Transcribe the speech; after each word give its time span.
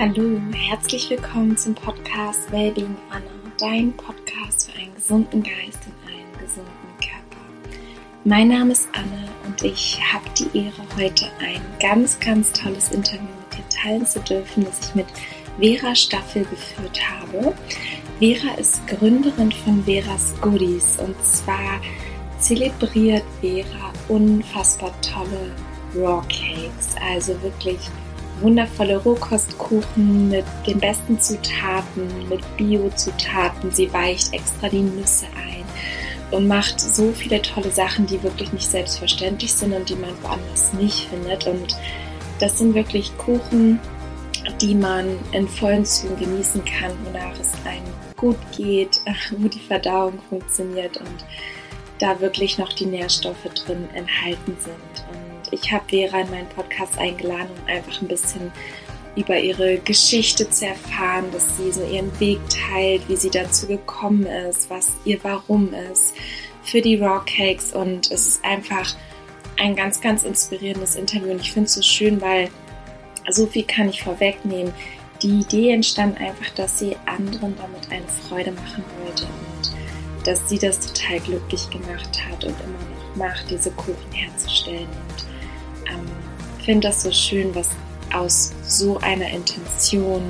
Hallo, 0.00 0.40
herzlich 0.54 1.10
willkommen 1.10 1.58
zum 1.58 1.74
Podcast 1.74 2.50
Wellbeing 2.50 2.96
Anna, 3.10 3.52
dein 3.58 3.92
Podcast 3.92 4.70
für 4.70 4.78
einen 4.78 4.94
gesunden 4.94 5.42
Geist 5.42 5.78
und 5.84 6.10
einen 6.10 6.32
gesunden 6.38 6.72
Körper. 6.98 7.42
Mein 8.24 8.48
Name 8.48 8.72
ist 8.72 8.88
Anne 8.94 9.28
und 9.46 9.62
ich 9.62 10.00
habe 10.10 10.24
die 10.38 10.58
Ehre, 10.58 10.82
heute 10.96 11.26
ein 11.40 11.60
ganz, 11.80 12.18
ganz 12.18 12.50
tolles 12.50 12.92
Interview 12.92 13.20
mit 13.20 13.58
dir 13.58 13.68
teilen 13.68 14.06
zu 14.06 14.20
dürfen, 14.20 14.64
das 14.64 14.88
ich 14.88 14.94
mit 14.94 15.06
Vera 15.58 15.94
Staffel 15.94 16.46
geführt 16.46 16.98
habe. 17.06 17.54
Vera 18.20 18.54
ist 18.54 18.86
Gründerin 18.86 19.52
von 19.52 19.84
Veras 19.84 20.32
Goodies 20.40 20.98
und 20.98 21.22
zwar 21.22 21.78
zelebriert 22.38 23.24
Vera 23.42 23.92
unfassbar 24.08 24.98
tolle 25.02 25.54
Raw 25.94 26.22
Cakes, 26.22 26.94
also 27.06 27.34
wirklich 27.42 27.80
wundervolle 28.40 28.96
Rohkostkuchen 28.98 30.28
mit 30.28 30.44
den 30.66 30.78
besten 30.78 31.20
Zutaten, 31.20 32.28
mit 32.28 32.40
Bio-Zutaten. 32.56 33.70
Sie 33.70 33.92
weicht 33.92 34.32
extra 34.32 34.68
die 34.68 34.82
Nüsse 34.82 35.26
ein 35.36 35.64
und 36.30 36.46
macht 36.46 36.80
so 36.80 37.12
viele 37.12 37.42
tolle 37.42 37.70
Sachen, 37.70 38.06
die 38.06 38.22
wirklich 38.22 38.52
nicht 38.52 38.68
selbstverständlich 38.68 39.52
sind 39.52 39.72
und 39.72 39.88
die 39.88 39.96
man 39.96 40.10
woanders 40.22 40.72
nicht 40.74 41.08
findet. 41.08 41.46
Und 41.46 41.76
das 42.38 42.58
sind 42.58 42.74
wirklich 42.74 43.16
Kuchen, 43.18 43.80
die 44.60 44.74
man 44.74 45.18
in 45.32 45.48
vollen 45.48 45.84
Zügen 45.84 46.16
genießen 46.18 46.64
kann, 46.64 46.92
wonach 47.04 47.38
es 47.40 47.52
einem 47.64 47.84
gut 48.16 48.38
geht, 48.56 49.00
wo 49.38 49.48
die 49.48 49.60
Verdauung 49.60 50.18
funktioniert 50.28 50.96
und 50.98 51.24
da 51.98 52.18
wirklich 52.20 52.58
noch 52.58 52.72
die 52.72 52.86
Nährstoffe 52.86 53.44
drin 53.54 53.88
enthalten 53.94 54.56
sind. 54.58 55.04
Und 55.10 55.29
ich 55.50 55.72
habe 55.72 55.84
Vera 55.88 56.20
in 56.20 56.30
meinen 56.30 56.48
Podcast 56.48 56.98
eingeladen, 56.98 57.50
um 57.60 57.68
einfach 57.68 58.00
ein 58.00 58.08
bisschen 58.08 58.52
über 59.16 59.38
ihre 59.38 59.78
Geschichte 59.78 60.48
zu 60.48 60.66
erfahren, 60.66 61.26
dass 61.32 61.56
sie 61.56 61.72
so 61.72 61.84
ihren 61.84 62.18
Weg 62.20 62.38
teilt, 62.48 63.08
wie 63.08 63.16
sie 63.16 63.30
dazu 63.30 63.66
gekommen 63.66 64.24
ist, 64.24 64.70
was 64.70 64.92
ihr 65.04 65.18
Warum 65.22 65.74
ist 65.92 66.14
für 66.62 66.80
die 66.80 66.96
Raw 66.96 67.20
Cakes 67.26 67.72
und 67.72 68.10
es 68.10 68.26
ist 68.26 68.44
einfach 68.44 68.94
ein 69.58 69.74
ganz, 69.74 70.00
ganz 70.00 70.22
inspirierendes 70.22 70.94
Interview 70.94 71.32
und 71.32 71.40
ich 71.40 71.52
finde 71.52 71.66
es 71.66 71.74
so 71.74 71.82
schön, 71.82 72.20
weil 72.20 72.48
so 73.28 73.46
viel 73.46 73.64
kann 73.64 73.88
ich 73.88 74.02
vorwegnehmen. 74.02 74.72
Die 75.22 75.40
Idee 75.40 75.72
entstand 75.72 76.18
einfach, 76.18 76.48
dass 76.54 76.78
sie 76.78 76.96
anderen 77.04 77.54
damit 77.56 77.90
eine 77.90 78.08
Freude 78.28 78.52
machen 78.52 78.84
wollte 79.04 79.24
und 79.24 80.26
dass 80.26 80.48
sie 80.48 80.58
das 80.58 80.80
total 80.80 81.20
glücklich 81.20 81.68
gemacht 81.70 82.22
hat 82.30 82.44
und 82.44 82.54
immer 82.60 82.78
noch 82.78 83.16
macht, 83.16 83.50
diese 83.50 83.70
Kuchen 83.72 84.12
herzustellen. 84.12 84.86
Und 84.86 85.29
ähm, 85.92 86.06
finde 86.64 86.88
das 86.88 87.02
so 87.02 87.10
schön, 87.10 87.54
was 87.54 87.70
aus 88.12 88.52
so 88.62 88.98
einer 88.98 89.28
Intention 89.28 90.22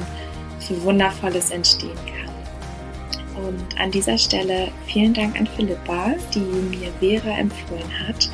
für 0.58 0.82
Wundervolles 0.82 1.50
entstehen 1.50 1.96
kann. 1.96 3.44
Und 3.44 3.80
an 3.80 3.90
dieser 3.90 4.18
Stelle 4.18 4.70
vielen 4.86 5.14
Dank 5.14 5.38
an 5.38 5.46
Philippa, 5.46 6.14
die 6.34 6.40
mir 6.40 6.92
Vera 7.00 7.38
empfohlen 7.38 8.06
hat. 8.06 8.28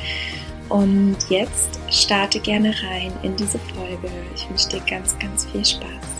Und 0.69 1.17
jetzt 1.29 1.79
starte 1.89 2.39
gerne 2.39 2.73
rein 2.89 3.13
in 3.23 3.35
diese 3.37 3.57
Folge. 3.59 4.09
Ich 4.35 4.49
wünsche 4.49 4.69
dir 4.69 4.81
ganz, 4.89 5.17
ganz 5.19 5.45
viel 5.45 5.63
Spaß. 5.63 6.16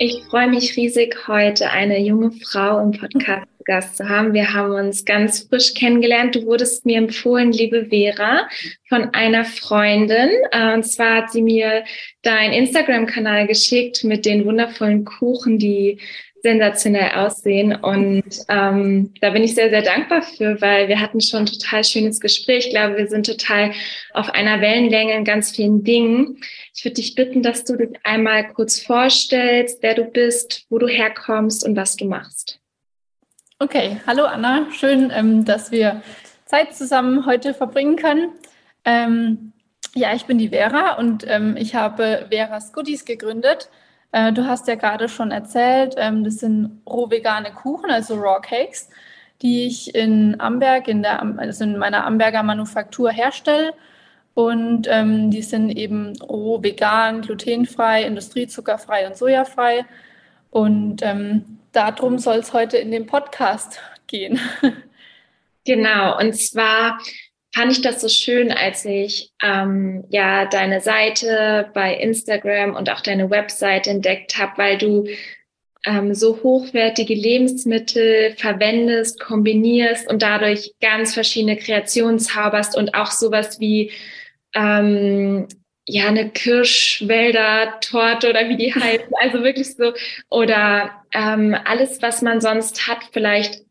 Ich 0.00 0.22
freue 0.30 0.48
mich 0.48 0.76
riesig, 0.76 1.26
heute 1.26 1.72
eine 1.72 1.98
junge 1.98 2.30
Frau 2.30 2.80
im 2.80 2.92
Podcast 2.92 3.48
zu 3.58 3.64
Gast 3.64 3.96
zu 3.96 4.08
haben. 4.08 4.32
Wir 4.32 4.54
haben 4.54 4.70
uns 4.70 5.04
ganz 5.04 5.48
frisch 5.48 5.74
kennengelernt. 5.74 6.36
Du 6.36 6.46
wurdest 6.46 6.86
mir 6.86 6.98
empfohlen, 6.98 7.50
liebe 7.50 7.86
Vera, 7.86 8.48
von 8.88 9.12
einer 9.12 9.44
Freundin. 9.44 10.30
Äh, 10.52 10.74
und 10.74 10.84
zwar 10.84 11.16
hat 11.16 11.32
sie 11.32 11.42
mir 11.42 11.82
deinen 12.22 12.52
Instagram-Kanal 12.52 13.48
geschickt 13.48 14.04
mit 14.04 14.24
den 14.24 14.44
wundervollen 14.44 15.04
Kuchen, 15.04 15.58
die 15.58 15.98
sensationell 16.42 17.10
aussehen. 17.16 17.74
Und 17.74 18.24
ähm, 18.48 19.12
da 19.20 19.30
bin 19.30 19.42
ich 19.42 19.54
sehr, 19.54 19.70
sehr 19.70 19.82
dankbar 19.82 20.22
für, 20.22 20.60
weil 20.60 20.88
wir 20.88 21.00
hatten 21.00 21.20
schon 21.20 21.40
ein 21.40 21.46
total 21.46 21.84
schönes 21.84 22.20
Gespräch. 22.20 22.66
Ich 22.66 22.70
glaube, 22.70 22.96
wir 22.96 23.08
sind 23.08 23.26
total 23.26 23.72
auf 24.14 24.30
einer 24.30 24.60
Wellenlänge 24.60 25.14
in 25.14 25.24
ganz 25.24 25.50
vielen 25.50 25.84
Dingen. 25.84 26.38
Ich 26.74 26.84
würde 26.84 26.94
dich 26.94 27.14
bitten, 27.14 27.42
dass 27.42 27.64
du 27.64 27.76
dich 27.76 27.90
einmal 28.04 28.48
kurz 28.48 28.80
vorstellst, 28.80 29.82
wer 29.82 29.94
du 29.94 30.04
bist, 30.04 30.66
wo 30.70 30.78
du 30.78 30.86
herkommst 30.86 31.64
und 31.64 31.76
was 31.76 31.96
du 31.96 32.06
machst. 32.06 32.60
Okay, 33.58 34.00
hallo 34.06 34.24
Anna, 34.24 34.68
schön, 34.72 35.12
ähm, 35.12 35.44
dass 35.44 35.72
wir 35.72 36.02
Zeit 36.44 36.76
zusammen 36.76 37.26
heute 37.26 37.54
verbringen 37.54 37.96
können. 37.96 38.30
Ähm, 38.84 39.52
ja, 39.94 40.14
ich 40.14 40.26
bin 40.26 40.38
die 40.38 40.50
Vera 40.50 40.92
und 40.94 41.24
ähm, 41.26 41.56
ich 41.56 41.74
habe 41.74 42.26
Veras 42.30 42.72
Goodies 42.72 43.04
gegründet. 43.04 43.68
Äh, 44.12 44.32
du 44.32 44.46
hast 44.46 44.68
ja 44.68 44.74
gerade 44.74 45.08
schon 45.08 45.30
erzählt, 45.30 45.94
ähm, 45.98 46.24
das 46.24 46.36
sind 46.36 46.80
roh 46.86 47.10
vegane 47.10 47.52
Kuchen, 47.52 47.90
also 47.90 48.14
Raw 48.14 48.40
Cakes, 48.40 48.88
die 49.42 49.66
ich 49.66 49.94
in 49.94 50.40
Amberg, 50.40 50.88
in, 50.88 51.02
der, 51.02 51.22
also 51.38 51.64
in 51.64 51.78
meiner 51.78 52.06
Amberger 52.06 52.42
Manufaktur 52.42 53.10
herstelle 53.10 53.74
und 54.38 54.86
ähm, 54.88 55.32
die 55.32 55.42
sind 55.42 55.70
eben 55.70 56.16
roh, 56.22 56.62
vegan, 56.62 57.22
glutenfrei, 57.22 58.04
industriezuckerfrei 58.04 59.08
und 59.08 59.16
sojafrei. 59.16 59.84
Und 60.50 61.02
ähm, 61.02 61.58
darum 61.72 62.18
soll 62.18 62.36
es 62.36 62.52
heute 62.52 62.76
in 62.76 62.92
dem 62.92 63.06
Podcast 63.06 63.80
gehen. 64.06 64.38
Genau, 65.64 66.18
und 66.18 66.34
zwar 66.34 66.98
fand 67.54 67.72
ich 67.72 67.80
das 67.82 68.00
so 68.00 68.08
schön, 68.08 68.52
als 68.52 68.84
ich 68.84 69.32
ähm, 69.42 70.04
ja 70.10 70.46
deine 70.46 70.80
Seite 70.80 71.70
bei 71.74 71.94
Instagram 71.94 72.74
und 72.74 72.90
auch 72.90 73.00
deine 73.00 73.30
Website 73.30 73.86
entdeckt 73.86 74.38
habe, 74.38 74.52
weil 74.56 74.78
du 74.78 75.06
ähm, 75.84 76.14
so 76.14 76.42
hochwertige 76.42 77.14
Lebensmittel 77.14 78.34
verwendest, 78.36 79.20
kombinierst 79.20 80.10
und 80.10 80.22
dadurch 80.22 80.74
ganz 80.80 81.14
verschiedene 81.14 81.56
Kreationen 81.56 82.18
zauberst 82.18 82.76
und 82.76 82.94
auch 82.94 83.10
sowas 83.10 83.60
wie 83.60 83.92
ähm, 84.54 85.46
ja, 85.86 86.08
eine 86.08 86.28
Kirschwälder-Torte 86.30 88.28
oder 88.28 88.48
wie 88.48 88.56
die 88.56 88.74
heißt. 88.80 89.06
Also 89.20 89.42
wirklich 89.42 89.74
so. 89.74 89.92
Oder 90.28 90.90
ähm, 91.12 91.56
alles, 91.64 92.02
was 92.02 92.22
man 92.22 92.40
sonst 92.40 92.86
hat, 92.86 92.98
vielleicht 93.12 93.62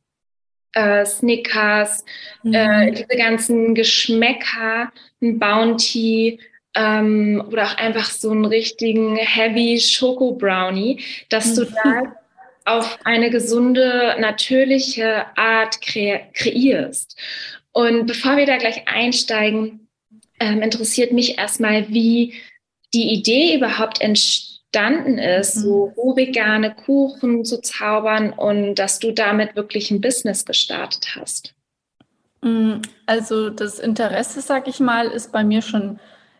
äh, 0.73 1.05
Snickers, 1.05 2.03
äh, 2.43 2.47
mhm. 2.47 2.53
äh, 2.53 2.91
diese 2.91 3.17
ganzen 3.17 3.75
Geschmäcker, 3.75 4.91
ein 5.21 5.39
Bounty 5.39 6.39
ähm, 6.75 7.43
oder 7.51 7.65
auch 7.65 7.77
einfach 7.77 8.09
so 8.09 8.31
einen 8.31 8.45
richtigen 8.45 9.17
Heavy 9.17 9.79
Schoko 9.79 10.33
Brownie, 10.33 11.03
dass 11.29 11.55
du 11.55 11.63
mhm. 11.63 11.75
da 11.83 12.15
auf 12.65 12.99
eine 13.05 13.29
gesunde, 13.29 14.15
natürliche 14.19 15.25
Art 15.37 15.81
kre 15.81 16.21
kreierst. 16.33 17.17
Und 17.71 18.07
bevor 18.07 18.37
wir 18.37 18.45
da 18.45 18.57
gleich 18.57 18.87
einsteigen, 18.87 19.87
ähm, 20.39 20.61
interessiert 20.61 21.13
mich 21.13 21.37
erstmal, 21.37 21.87
wie 21.89 22.33
die 22.93 23.13
Idee 23.13 23.55
überhaupt 23.55 24.01
entstanden 24.71 25.17
ist, 25.17 25.57
mhm. 25.57 25.61
so 25.61 25.93
vegane 26.15 26.73
Kuchen 26.73 27.45
zu 27.45 27.61
zaubern 27.61 28.31
und 28.31 28.75
dass 28.75 28.99
du 28.99 29.11
damit 29.11 29.55
wirklich 29.55 29.91
ein 29.91 30.01
Business 30.01 30.45
gestartet 30.45 31.15
hast. 31.15 31.53
Mm, 32.41 32.81
also 33.05 33.49
das 33.49 33.79
Interesse, 33.79 34.41
sag 34.41 34.67
ich 34.67 34.79
mal, 34.79 35.07
ist 35.07 35.31
bei 35.31 35.43
mir 35.43 35.61
schon 35.61 35.99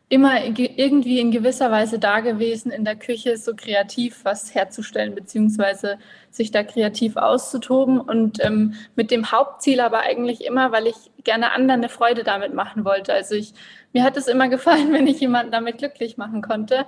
immer 0.09 0.41
irgendwie 0.45 1.19
in 1.19 1.31
gewisser 1.31 1.69
Weise 1.69 2.00
da 2.00 2.21
gewesen, 2.21 2.71
in 2.71 2.85
der 2.85 2.95
Küche 2.95 3.35
so 3.35 3.53
kreativ 3.53 4.24
was 4.24 4.56
herzustellen, 4.56 5.13
beziehungsweise 5.15 5.97
sich 6.29 6.51
da 6.51 6.63
kreativ 6.63 7.18
auszutoben 7.18 8.00
und 8.00 8.41
ähm, 8.44 8.75
mit 8.95 9.12
dem 9.12 9.33
Hauptziel 9.33 9.81
aber 9.81 10.00
eigentlich 10.00 10.45
immer, 10.45 10.71
weil 10.71 10.88
ich 10.88 10.95
gerne 11.25 11.51
anderen 11.51 11.81
eine 11.81 11.89
Freude 11.89 12.24
damit 12.24 12.53
machen 12.53 12.85
wollte. 12.85 13.13
Also 13.13 13.35
ich, 13.35 13.53
mir 13.91 14.03
hat 14.03 14.15
es 14.15 14.27
immer 14.27 14.47
gefallen, 14.50 14.94
wenn 14.94 15.07
ich 15.07 15.19
jemanden 15.19 15.51
damit 15.51 15.79
glücklich 15.79 16.15
machen 16.15 16.41
konnte. 16.41 16.85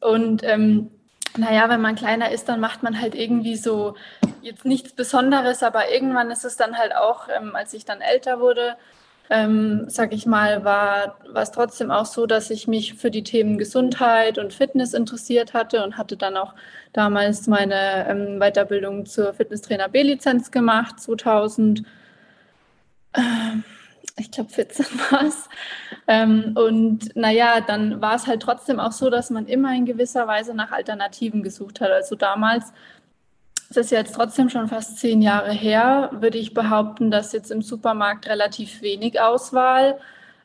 Und 0.00 0.42
ähm, 0.44 0.90
naja, 1.36 1.68
wenn 1.68 1.80
man 1.80 1.94
kleiner 1.94 2.30
ist, 2.30 2.48
dann 2.48 2.60
macht 2.60 2.82
man 2.82 3.00
halt 3.00 3.14
irgendwie 3.14 3.56
so 3.56 3.94
jetzt 4.42 4.64
nichts 4.64 4.92
Besonderes, 4.92 5.62
aber 5.62 5.90
irgendwann 5.90 6.30
ist 6.30 6.44
es 6.44 6.56
dann 6.56 6.76
halt 6.76 6.94
auch, 6.94 7.28
ähm, 7.34 7.54
als 7.56 7.72
ich 7.72 7.84
dann 7.84 8.00
älter 8.00 8.40
wurde, 8.40 8.76
ähm, 9.30 9.84
sag 9.88 10.12
ich 10.12 10.26
mal, 10.26 10.64
war, 10.64 11.16
es 11.34 11.52
trotzdem 11.52 11.90
auch 11.90 12.04
so, 12.04 12.26
dass 12.26 12.50
ich 12.50 12.68
mich 12.68 12.94
für 12.94 13.10
die 13.10 13.22
Themen 13.22 13.56
Gesundheit 13.56 14.36
und 14.38 14.52
Fitness 14.52 14.92
interessiert 14.92 15.54
hatte 15.54 15.82
und 15.84 15.96
hatte 15.96 16.16
dann 16.16 16.36
auch 16.36 16.54
damals 16.92 17.46
meine 17.46 18.06
ähm, 18.08 18.38
Weiterbildung 18.40 19.06
zur 19.06 19.32
Fitnesstrainer 19.32 19.88
B-Lizenz 19.88 20.50
gemacht, 20.50 21.00
2000. 21.00 21.84
Ähm, 23.14 23.64
ich 24.18 24.30
glaube 24.30 24.50
14 24.50 24.86
war 25.10 25.24
es. 25.24 25.48
Ähm, 26.06 26.54
und 26.56 27.14
naja, 27.16 27.60
dann 27.60 28.00
war 28.00 28.14
es 28.14 28.26
halt 28.26 28.42
trotzdem 28.42 28.80
auch 28.80 28.92
so, 28.92 29.10
dass 29.10 29.30
man 29.30 29.46
immer 29.46 29.74
in 29.74 29.86
gewisser 29.86 30.26
Weise 30.26 30.54
nach 30.54 30.72
Alternativen 30.72 31.42
gesucht 31.42 31.80
hat. 31.80 31.90
Also 31.90 32.16
damals, 32.16 32.72
das 33.68 33.86
ist 33.86 33.90
jetzt 33.90 34.14
trotzdem 34.14 34.50
schon 34.50 34.68
fast 34.68 34.98
zehn 34.98 35.22
Jahre 35.22 35.52
her, 35.52 36.10
würde 36.12 36.38
ich 36.38 36.54
behaupten, 36.54 37.10
dass 37.10 37.32
jetzt 37.32 37.50
im 37.50 37.62
Supermarkt 37.62 38.26
relativ 38.28 38.82
wenig 38.82 39.20
Auswahl 39.20 39.98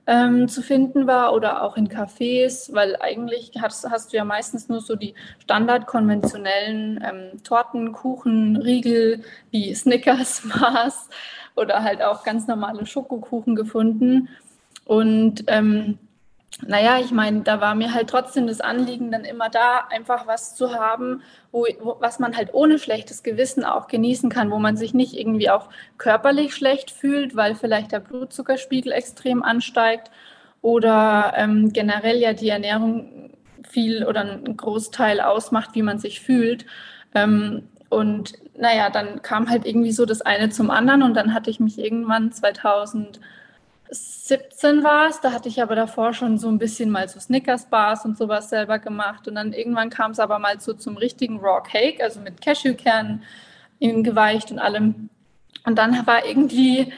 ähm, 0.08 0.48
zu 0.48 0.62
finden 0.62 1.06
war 1.06 1.34
oder 1.34 1.64
auch 1.64 1.76
in 1.76 1.90
Cafés, 1.90 2.74
weil 2.74 2.96
eigentlich 3.02 3.52
hast, 3.62 3.90
hast 3.90 4.14
du 4.14 4.18
ja 4.18 4.24
meistens 4.24 4.70
nur 4.70 4.80
so 4.80 4.96
die 4.96 5.14
standardkonventionellen 5.44 7.04
ähm, 7.06 7.44
Torten, 7.44 7.92
Kuchen, 7.92 8.56
Riegel 8.56 9.22
wie 9.52 9.76
Snickers, 9.76 10.44
Mars 10.46 11.10
oder 11.58 11.84
halt 11.84 12.02
auch 12.02 12.24
ganz 12.24 12.48
normale 12.48 12.86
Schokokuchen 12.86 13.56
gefunden. 13.56 14.30
Und 14.86 15.44
ähm, 15.48 15.98
naja, 16.66 17.00
ich 17.00 17.12
meine, 17.12 17.42
da 17.42 17.62
war 17.62 17.76
mir 17.76 17.94
halt 17.94 18.10
trotzdem 18.10 18.48
das 18.48 18.62
Anliegen, 18.62 19.12
dann 19.12 19.26
immer 19.26 19.50
da 19.50 19.88
einfach 19.90 20.26
was 20.26 20.56
zu 20.56 20.74
haben, 20.74 21.22
wo, 21.52 21.68
wo, 21.82 21.98
was 22.00 22.20
man 22.20 22.36
halt 22.36 22.54
ohne 22.54 22.80
schlechtes 22.80 23.22
Gewissen 23.22 23.64
auch 23.64 23.88
genießen 23.88 24.30
kann, 24.30 24.50
wo 24.50 24.58
man 24.58 24.78
sich 24.78 24.94
nicht 24.94 25.14
irgendwie 25.14 25.50
auch 25.50 25.70
körperlich 25.98 26.56
schlecht 26.56 26.90
fühlt, 26.90 27.36
weil 27.36 27.54
vielleicht 27.56 27.92
der 27.92 28.00
Blutzuckerspiegel 28.00 28.92
extrem 28.92 29.44
ansteigt 29.44 30.10
oder 30.62 31.34
ähm, 31.36 31.74
generell 31.74 32.18
ja 32.18 32.34
die 32.34 32.50
Ernährung 32.50 33.32
viel 33.70 34.06
oder 34.06 34.22
einen 34.22 34.58
Großteil 34.58 35.22
ausmacht, 35.22 35.72
wie 35.74 35.84
man 35.84 36.00
sich 36.00 36.22
fühlt. 36.22 36.66
Ähm, 37.14 37.68
und 37.90 38.34
naja, 38.58 38.90
dann 38.90 39.22
kam 39.22 39.50
halt 39.50 39.66
irgendwie 39.66 39.92
so 39.92 40.06
das 40.06 40.22
eine 40.22 40.50
zum 40.50 40.72
anderen 40.72 41.04
und 41.04 41.14
dann 41.14 41.34
hatte 41.34 41.50
ich 41.50 41.60
mich 41.60 41.78
irgendwann 41.78 42.32
2000 42.32 43.20
17 43.90 44.84
war 44.84 45.08
es, 45.08 45.22
da 45.22 45.32
hatte 45.32 45.48
ich 45.48 45.62
aber 45.62 45.76
davor 45.76 46.14
schon 46.14 46.38
so 46.38 46.50
ein 46.50 46.58
bisschen 46.58 46.90
mal 46.90 47.08
so 47.08 47.20
Snickers-Bars 47.20 48.04
und 48.04 48.18
sowas 48.18 48.50
selber 48.50 48.80
gemacht. 48.80 49.28
Und 49.28 49.36
dann 49.36 49.54
irgendwann 49.54 49.90
kam 49.90 50.12
es 50.12 50.20
aber 50.20 50.40
mal 50.40 50.60
so 50.60 50.74
zum 50.74 50.98
richtigen 50.98 51.40
Raw 51.40 51.62
Cake, 51.64 52.04
also 52.04 52.20
mit 52.20 52.42
Cashewkernen 52.42 53.24
geweicht 53.80 54.52
und 54.52 54.60
allem. 54.60 55.10
Und 55.66 55.78
dann 55.78 56.06
war 56.06 56.26
irgendwie 56.26 56.92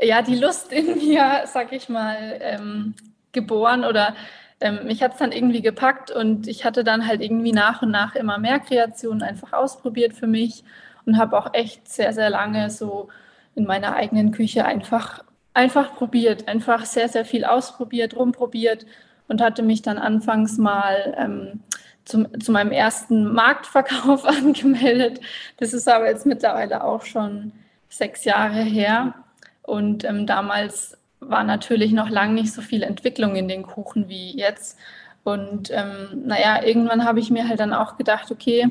ja 0.00 0.22
die 0.22 0.36
Lust 0.36 0.72
in 0.72 0.96
mir, 0.98 1.42
sag 1.46 1.72
ich 1.72 1.88
mal, 1.88 2.38
ähm, 2.40 2.94
geboren 3.32 3.84
oder 3.84 4.14
ähm, 4.62 4.80
mich 4.84 5.02
hat 5.02 5.12
es 5.12 5.18
dann 5.18 5.32
irgendwie 5.32 5.62
gepackt 5.62 6.10
und 6.10 6.46
ich 6.48 6.64
hatte 6.64 6.84
dann 6.84 7.06
halt 7.06 7.20
irgendwie 7.20 7.52
nach 7.52 7.82
und 7.82 7.90
nach 7.90 8.14
immer 8.14 8.38
mehr 8.38 8.60
Kreationen 8.60 9.22
einfach 9.22 9.52
ausprobiert 9.52 10.14
für 10.14 10.26
mich 10.26 10.64
und 11.04 11.18
habe 11.18 11.38
auch 11.38 11.52
echt 11.52 11.88
sehr, 11.88 12.12
sehr 12.12 12.30
lange 12.30 12.70
so 12.70 13.08
in 13.54 13.64
meiner 13.64 13.94
eigenen 13.94 14.32
Küche 14.32 14.64
einfach 14.64 15.24
einfach 15.54 15.94
probiert, 15.94 16.48
einfach 16.48 16.84
sehr, 16.84 17.08
sehr 17.08 17.24
viel 17.24 17.44
ausprobiert, 17.44 18.16
rumprobiert 18.16 18.86
und 19.28 19.40
hatte 19.40 19.62
mich 19.62 19.82
dann 19.82 19.98
anfangs 19.98 20.58
mal 20.58 21.14
ähm, 21.18 21.60
zum, 22.04 22.40
zu 22.40 22.52
meinem 22.52 22.72
ersten 22.72 23.32
Marktverkauf 23.32 24.24
angemeldet. 24.26 25.20
Das 25.58 25.72
ist 25.72 25.88
aber 25.88 26.08
jetzt 26.08 26.26
mittlerweile 26.26 26.84
auch 26.84 27.04
schon 27.04 27.52
sechs 27.88 28.24
Jahre 28.24 28.62
her. 28.62 29.14
Und 29.62 30.04
ähm, 30.04 30.26
damals 30.26 30.98
war 31.28 31.44
natürlich 31.44 31.92
noch 31.92 32.08
lange 32.08 32.34
nicht 32.34 32.52
so 32.52 32.62
viel 32.62 32.82
Entwicklung 32.82 33.36
in 33.36 33.48
den 33.48 33.62
Kuchen 33.62 34.08
wie 34.08 34.36
jetzt. 34.36 34.78
Und 35.24 35.70
ähm, 35.70 36.22
naja, 36.26 36.64
irgendwann 36.64 37.04
habe 37.04 37.20
ich 37.20 37.30
mir 37.30 37.48
halt 37.48 37.60
dann 37.60 37.72
auch 37.72 37.96
gedacht, 37.96 38.30
okay, 38.30 38.68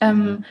ähm, 0.00 0.44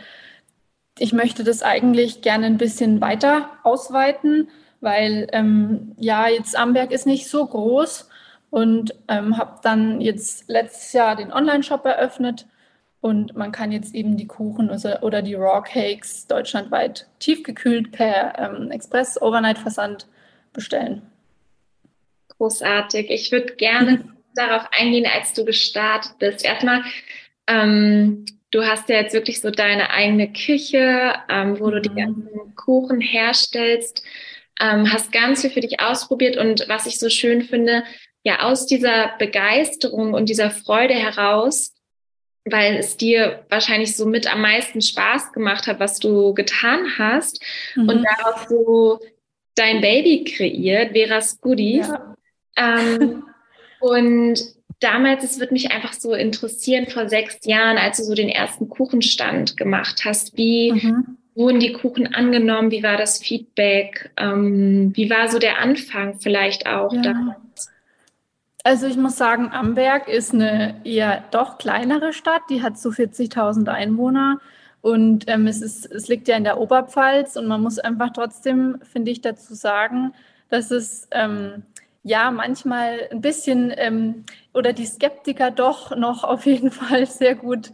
ich 0.97 1.13
möchte 1.13 1.43
das 1.43 1.63
eigentlich 1.63 2.21
gerne 2.21 2.45
ein 2.45 2.57
bisschen 2.57 2.99
weiter 2.99 3.49
ausweiten 3.63 4.49
weil 4.81 5.27
ähm, 5.31 5.93
ja, 5.97 6.27
jetzt 6.27 6.57
Amberg 6.57 6.91
ist 6.91 7.05
nicht 7.05 7.27
so 7.27 7.45
groß 7.45 8.09
und 8.49 8.95
ähm, 9.07 9.37
habe 9.37 9.59
dann 9.61 10.01
jetzt 10.01 10.49
letztes 10.49 10.93
Jahr 10.93 11.15
den 11.15 11.33
Online-Shop 11.33 11.85
eröffnet 11.85 12.47
und 13.01 13.35
man 13.35 13.51
kann 13.51 13.71
jetzt 13.71 13.93
eben 13.95 14.17
die 14.17 14.27
Kuchen 14.27 14.69
oder 14.69 15.21
die 15.21 15.35
Raw 15.35 15.61
Cakes 15.61 16.27
deutschlandweit 16.27 17.07
tiefgekühlt 17.19 17.91
per 17.91 18.37
ähm, 18.37 18.71
Express-Overnight-Versand 18.71 20.07
bestellen. 20.53 21.01
Großartig. 22.37 23.09
Ich 23.09 23.31
würde 23.31 23.55
gerne 23.55 24.05
darauf 24.35 24.67
eingehen, 24.71 25.05
als 25.05 25.33
du 25.33 25.45
gestartet 25.45 26.13
bist. 26.19 26.45
Erstmal, 26.45 26.83
ähm, 27.47 28.25
du 28.51 28.63
hast 28.63 28.89
ja 28.89 28.97
jetzt 28.97 29.13
wirklich 29.13 29.41
so 29.41 29.51
deine 29.51 29.89
eigene 29.91 30.31
Küche, 30.31 31.13
ähm, 31.29 31.59
wo 31.59 31.69
du 31.69 31.81
die 31.81 31.89
mhm. 31.89 31.95
ganzen 31.95 32.55
Kuchen 32.55 33.01
herstellst 33.01 34.03
ähm, 34.59 34.91
hast 34.91 35.11
ganz 35.11 35.41
viel 35.41 35.49
für 35.49 35.61
dich 35.61 35.79
ausprobiert 35.79 36.37
und 36.37 36.65
was 36.67 36.85
ich 36.85 36.99
so 36.99 37.09
schön 37.09 37.41
finde, 37.41 37.83
ja, 38.23 38.41
aus 38.41 38.65
dieser 38.65 39.13
Begeisterung 39.17 40.13
und 40.13 40.27
dieser 40.27 40.51
Freude 40.51 40.93
heraus, 40.93 41.73
weil 42.43 42.75
es 42.75 42.97
dir 42.97 43.45
wahrscheinlich 43.49 43.95
so 43.95 44.05
mit 44.05 44.31
am 44.31 44.41
meisten 44.41 44.81
Spaß 44.81 45.31
gemacht 45.31 45.67
hat, 45.67 45.79
was 45.79 45.99
du 45.99 46.33
getan 46.33 46.97
hast 46.97 47.41
mhm. 47.75 47.89
und 47.89 48.03
daraus 48.03 48.49
so 48.49 48.99
dein 49.59 49.81
Baby 49.81 50.23
kreiert, 50.23 50.93
Veras 50.93 51.39
Goodies. 51.41 51.87
Ja. 51.87 52.15
Ähm, 52.57 53.23
und 53.79 54.39
damals, 54.79 55.23
es 55.23 55.39
wird 55.39 55.51
mich 55.51 55.71
einfach 55.71 55.93
so 55.93 56.13
interessieren, 56.13 56.87
vor 56.87 57.09
sechs 57.09 57.45
Jahren, 57.45 57.77
als 57.77 57.97
du 57.97 58.03
so 58.03 58.15
den 58.15 58.29
ersten 58.29 58.69
Kuchenstand 58.69 59.57
gemacht 59.57 60.03
hast, 60.05 60.37
wie, 60.37 60.71
mhm 60.71 61.17
wurden 61.39 61.61
die 61.61 61.73
Kuchen 61.73 62.13
angenommen? 62.13 62.69
Wie 62.69 62.83
war 62.83 62.97
das 62.97 63.17
Feedback? 63.17 64.11
Ähm, 64.17 64.91
wie 64.95 65.09
war 65.09 65.29
so 65.29 65.39
der 65.39 65.59
Anfang 65.59 66.19
vielleicht 66.19 66.67
auch 66.67 66.93
ja. 66.93 67.01
damals? 67.01 67.71
Also 68.63 68.87
ich 68.87 68.97
muss 68.97 69.17
sagen, 69.17 69.49
Amberg 69.51 70.09
ist 70.09 70.33
eine 70.33 70.81
eher 70.83 71.23
doch 71.31 71.57
kleinere 71.57 72.11
Stadt. 72.11 72.41
Die 72.49 72.61
hat 72.61 72.77
so 72.77 72.89
40.000 72.89 73.69
Einwohner. 73.69 74.41
Und 74.81 75.27
ähm, 75.27 75.47
es, 75.47 75.61
ist, 75.61 75.85
es 75.91 76.07
liegt 76.07 76.27
ja 76.27 76.37
in 76.37 76.43
der 76.43 76.59
Oberpfalz 76.59 77.35
und 77.35 77.47
man 77.47 77.61
muss 77.61 77.79
einfach 77.79 78.11
trotzdem, 78.11 78.79
finde 78.83 79.11
ich, 79.11 79.21
dazu 79.21 79.53
sagen, 79.53 80.13
dass 80.49 80.71
es 80.71 81.07
ähm, 81.11 81.63
ja 82.03 82.31
manchmal 82.31 83.07
ein 83.11 83.21
bisschen 83.21 83.73
ähm, 83.75 84.23
oder 84.53 84.73
die 84.73 84.85
Skeptiker 84.85 85.51
doch 85.51 85.95
noch 85.95 86.23
auf 86.23 86.45
jeden 86.45 86.71
Fall 86.71 87.05
sehr 87.05 87.35
gut 87.35 87.71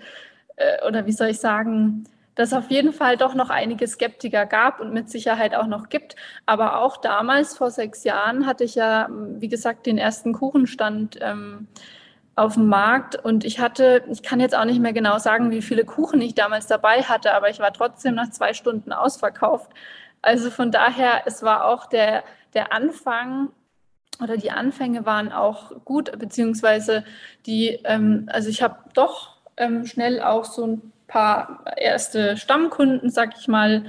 äh, 0.55 0.85
oder 0.87 1.05
wie 1.05 1.11
soll 1.11 1.29
ich 1.29 1.39
sagen, 1.39 2.05
dass 2.35 2.53
auf 2.53 2.69
jeden 2.69 2.91
Fall 2.91 3.17
doch 3.17 3.33
noch 3.33 3.49
einige 3.49 3.87
Skeptiker 3.87 4.45
gab 4.45 4.81
und 4.81 4.93
mit 4.93 5.09
Sicherheit 5.09 5.55
auch 5.55 5.67
noch 5.67 5.89
gibt. 5.89 6.15
Aber 6.45 6.79
auch 6.81 6.97
damals, 6.97 7.57
vor 7.57 7.71
sechs 7.71 8.03
Jahren, 8.03 8.45
hatte 8.45 8.65
ich 8.65 8.75
ja, 8.75 9.07
wie 9.09 9.47
gesagt, 9.47 9.85
den 9.85 9.97
ersten 9.97 10.33
Kuchenstand 10.33 11.17
ähm, 11.21 11.67
auf 12.35 12.55
dem 12.55 12.67
Markt 12.67 13.15
und 13.15 13.45
ich 13.45 13.59
hatte, 13.59 14.03
ich 14.11 14.21
kann 14.21 14.39
jetzt 14.39 14.55
auch 14.55 14.65
nicht 14.65 14.81
mehr 14.81 14.93
genau 14.93 15.17
sagen, 15.19 15.51
wie 15.51 15.61
viele 15.61 15.85
Kuchen 15.85 16.21
ich 16.21 16.35
damals 16.35 16.67
dabei 16.67 17.03
hatte, 17.03 17.33
aber 17.33 17.49
ich 17.49 17.59
war 17.59 17.71
trotzdem 17.71 18.15
nach 18.15 18.29
zwei 18.29 18.53
Stunden 18.53 18.91
ausverkauft. 18.91 19.71
Also 20.21 20.49
von 20.49 20.71
daher, 20.71 21.23
es 21.25 21.43
war 21.43 21.65
auch 21.65 21.85
der, 21.85 22.23
der 22.53 22.73
Anfang 22.73 23.49
oder 24.21 24.37
die 24.37 24.51
Anfänge 24.51 25.05
waren 25.05 25.31
auch 25.31 25.71
gut, 25.85 26.17
beziehungsweise 26.17 27.05
die, 27.45 27.79
ähm, 27.83 28.27
also 28.31 28.49
ich 28.49 28.61
habe 28.61 28.77
doch 28.93 29.37
ähm, 29.57 29.85
schnell 29.85 30.21
auch 30.21 30.45
so 30.45 30.65
ein 30.65 30.93
paar 31.07 31.63
erste 31.77 32.35
Stammkunden, 32.35 33.09
sag 33.09 33.37
ich 33.39 33.47
mal, 33.47 33.85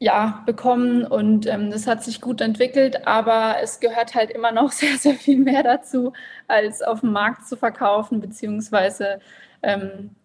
ja, 0.00 0.42
bekommen 0.46 1.04
und 1.04 1.46
ähm, 1.46 1.70
das 1.70 1.86
hat 1.86 2.02
sich 2.02 2.22
gut 2.22 2.40
entwickelt, 2.40 3.06
aber 3.06 3.56
es 3.62 3.80
gehört 3.80 4.14
halt 4.14 4.30
immer 4.30 4.50
noch 4.50 4.72
sehr, 4.72 4.96
sehr 4.96 5.14
viel 5.14 5.38
mehr 5.38 5.62
dazu, 5.62 6.14
als 6.48 6.82
auf 6.82 7.00
dem 7.00 7.12
Markt 7.12 7.46
zu 7.46 7.56
verkaufen, 7.56 8.20
beziehungsweise 8.20 9.20
ähm, 9.62 10.16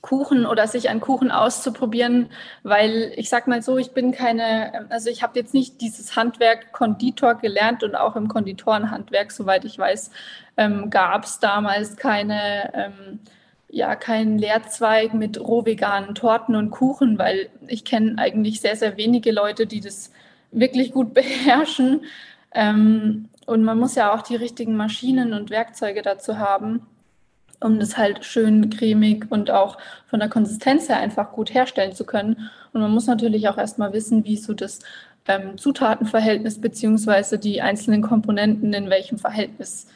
Kuchen 0.00 0.44
oder 0.44 0.66
sich 0.66 0.90
an 0.90 1.00
Kuchen 1.00 1.30
auszuprobieren, 1.30 2.30
weil 2.64 3.12
ich 3.14 3.28
sag 3.28 3.46
mal 3.46 3.62
so, 3.62 3.78
ich 3.78 3.92
bin 3.92 4.10
keine, 4.10 4.90
also 4.90 5.08
ich 5.08 5.22
habe 5.22 5.38
jetzt 5.38 5.54
nicht 5.54 5.80
dieses 5.80 6.16
Handwerk 6.16 6.72
Konditor 6.72 7.36
gelernt 7.36 7.84
und 7.84 7.94
auch 7.94 8.16
im 8.16 8.26
Konditorenhandwerk, 8.26 9.30
soweit 9.30 9.64
ich 9.64 9.78
weiß, 9.78 10.10
ähm, 10.56 10.90
gab 10.90 11.24
es 11.24 11.38
damals 11.38 11.96
keine 11.96 12.72
ähm, 12.74 13.20
ja 13.72 13.96
keinen 13.96 14.38
Lehrzweig 14.38 15.14
mit 15.14 15.40
rohveganen 15.40 16.14
Torten 16.14 16.54
und 16.54 16.70
Kuchen, 16.70 17.18
weil 17.18 17.48
ich 17.66 17.84
kenne 17.84 18.18
eigentlich 18.18 18.60
sehr, 18.60 18.76
sehr 18.76 18.98
wenige 18.98 19.32
Leute, 19.32 19.66
die 19.66 19.80
das 19.80 20.12
wirklich 20.52 20.92
gut 20.92 21.14
beherrschen. 21.14 22.04
Ähm, 22.54 23.30
und 23.46 23.64
man 23.64 23.78
muss 23.78 23.94
ja 23.94 24.14
auch 24.14 24.22
die 24.22 24.36
richtigen 24.36 24.76
Maschinen 24.76 25.32
und 25.32 25.50
Werkzeuge 25.50 26.02
dazu 26.02 26.38
haben, 26.38 26.86
um 27.60 27.80
das 27.80 27.96
halt 27.96 28.24
schön 28.26 28.68
cremig 28.68 29.26
und 29.30 29.50
auch 29.50 29.78
von 30.06 30.20
der 30.20 30.28
Konsistenz 30.28 30.88
her 30.90 30.98
einfach 30.98 31.32
gut 31.32 31.54
herstellen 31.54 31.94
zu 31.94 32.04
können. 32.04 32.50
Und 32.74 32.82
man 32.82 32.90
muss 32.90 33.06
natürlich 33.06 33.48
auch 33.48 33.56
erstmal 33.56 33.94
wissen, 33.94 34.24
wie 34.26 34.36
so 34.36 34.52
das 34.52 34.80
ähm, 35.26 35.56
Zutatenverhältnis 35.56 36.60
beziehungsweise 36.60 37.38
die 37.38 37.62
einzelnen 37.62 38.02
Komponenten 38.02 38.74
in 38.74 38.90
welchem 38.90 39.18
Verhältnis 39.18 39.86
ähm, 39.86 39.92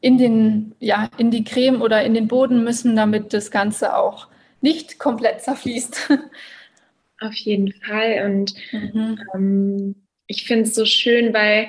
in, 0.00 0.18
den, 0.18 0.74
ja, 0.78 1.10
in 1.18 1.30
die 1.30 1.44
Creme 1.44 1.82
oder 1.82 2.02
in 2.04 2.14
den 2.14 2.28
Boden 2.28 2.62
müssen, 2.62 2.94
damit 2.94 3.32
das 3.32 3.50
Ganze 3.50 3.96
auch 3.96 4.28
nicht 4.60 4.98
komplett 4.98 5.42
zerfließt. 5.42 6.10
Auf 7.20 7.34
jeden 7.34 7.72
Fall. 7.72 8.24
Und 8.26 8.54
mhm. 8.72 9.18
ähm, 9.34 9.94
ich 10.26 10.46
finde 10.46 10.64
es 10.64 10.74
so 10.74 10.84
schön, 10.84 11.34
weil 11.34 11.68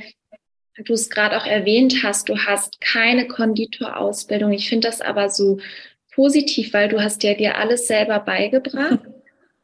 du 0.84 0.94
es 0.94 1.10
gerade 1.10 1.38
auch 1.38 1.46
erwähnt 1.46 2.04
hast, 2.04 2.30
du 2.30 2.38
hast 2.38 2.82
keine 2.82 3.28
Konditorausbildung. 3.28 4.52
Ich 4.52 4.70
finde 4.70 4.88
das 4.88 5.02
aber 5.02 5.30
so 5.30 5.60
positiv, 6.14 6.74
weil 6.74 6.90
du 6.90 7.02
hast 7.02 7.24
ja 7.24 7.34
dir 7.34 7.58
alles 7.58 7.88
selber 7.88 8.20
beigebracht. 8.20 9.00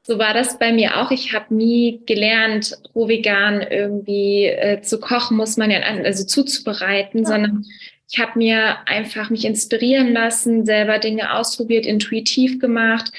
So 0.04 0.18
war 0.18 0.34
das 0.34 0.58
bei 0.58 0.74
mir 0.74 1.00
auch. 1.00 1.12
Ich 1.12 1.34
habe 1.34 1.54
nie 1.54 2.02
gelernt, 2.06 2.76
roh 2.96 3.08
vegan 3.08 3.62
irgendwie 3.62 4.46
äh, 4.46 4.82
zu 4.82 5.00
kochen, 5.00 5.38
muss 5.38 5.58
man 5.58 5.70
ja 5.70 5.80
also 5.80 6.26
zuzubereiten, 6.26 7.20
ja. 7.20 7.26
sondern 7.26 7.66
ich 8.12 8.20
habe 8.20 8.38
mir 8.38 8.88
einfach 8.88 9.30
mich 9.30 9.46
inspirieren 9.46 10.12
lassen, 10.12 10.66
selber 10.66 11.00
Dinge 11.00 11.34
ausprobiert, 11.34 11.86
intuitiv 11.86 12.60
gemacht, 12.60 13.12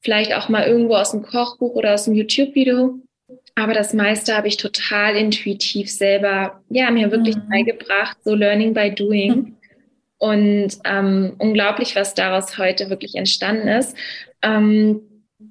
vielleicht 0.00 0.34
auch 0.34 0.48
mal 0.48 0.66
irgendwo 0.66 0.94
aus 0.94 1.10
dem 1.10 1.22
Kochbuch 1.22 1.74
oder 1.74 1.94
aus 1.94 2.04
dem 2.04 2.14
YouTube-Video. 2.14 3.00
Aber 3.54 3.72
das 3.72 3.94
meiste 3.94 4.36
habe 4.36 4.48
ich 4.48 4.58
total 4.58 5.16
intuitiv 5.16 5.90
selber, 5.90 6.62
ja, 6.68 6.90
mir 6.90 7.10
wirklich 7.10 7.36
mhm. 7.36 7.48
beigebracht, 7.50 8.18
so 8.22 8.34
Learning 8.34 8.74
by 8.74 8.94
Doing. 8.94 9.34
Mhm. 9.34 9.56
Und 10.18 10.68
ähm, 10.84 11.34
unglaublich, 11.38 11.96
was 11.96 12.14
daraus 12.14 12.56
heute 12.58 12.88
wirklich 12.88 13.16
entstanden 13.16 13.68
ist. 13.68 13.96
Ähm, 14.42 15.00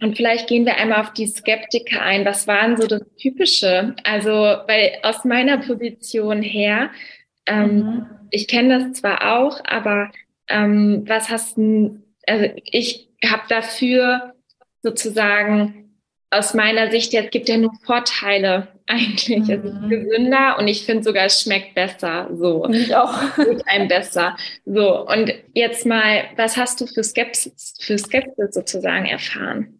und 0.01 0.17
vielleicht 0.17 0.47
gehen 0.47 0.65
wir 0.65 0.77
einmal 0.77 1.01
auf 1.01 1.13
die 1.13 1.27
Skeptiker 1.27 2.01
ein. 2.01 2.25
Was 2.25 2.47
waren 2.47 2.75
so 2.75 2.87
das 2.87 3.03
Typische? 3.17 3.95
Also, 4.03 4.31
weil 4.31 4.97
aus 5.03 5.25
meiner 5.25 5.59
Position 5.59 6.41
her, 6.41 6.89
ähm, 7.45 7.77
mhm. 7.77 8.05
ich 8.31 8.47
kenne 8.47 8.79
das 8.79 8.99
zwar 8.99 9.37
auch, 9.37 9.61
aber 9.63 10.11
ähm, 10.47 11.03
was 11.07 11.29
hast 11.29 11.57
du, 11.57 12.01
also 12.25 12.45
ich 12.63 13.09
habe 13.23 13.43
dafür 13.47 14.33
sozusagen 14.81 15.84
aus 16.29 16.53
meiner 16.53 16.91
Sicht 16.91 17.13
jetzt 17.13 17.31
gibt 17.31 17.49
ja 17.49 17.57
nur 17.57 17.71
Vorteile 17.83 18.67
eigentlich. 18.87 19.47
Mhm. 19.47 19.53
Es 19.53 19.63
ist 19.63 19.81
mhm. 19.81 19.89
gesünder 19.89 20.57
und 20.59 20.67
ich 20.67 20.85
finde 20.85 21.03
sogar, 21.03 21.25
es 21.25 21.41
schmeckt 21.41 21.75
besser. 21.75 22.29
So. 22.33 22.67
Ich 22.69 22.95
auch. 22.95 23.13
Tut 23.35 23.67
einem 23.67 23.87
besser. 23.87 24.35
So. 24.65 25.07
Und 25.07 25.33
jetzt 25.53 25.85
mal, 25.85 26.25
was 26.35 26.57
hast 26.57 26.81
du 26.81 26.87
für 26.87 27.03
Skepsis, 27.03 27.75
für 27.79 27.97
Skepsis 27.97 28.53
sozusagen 28.53 29.05
erfahren? 29.05 29.79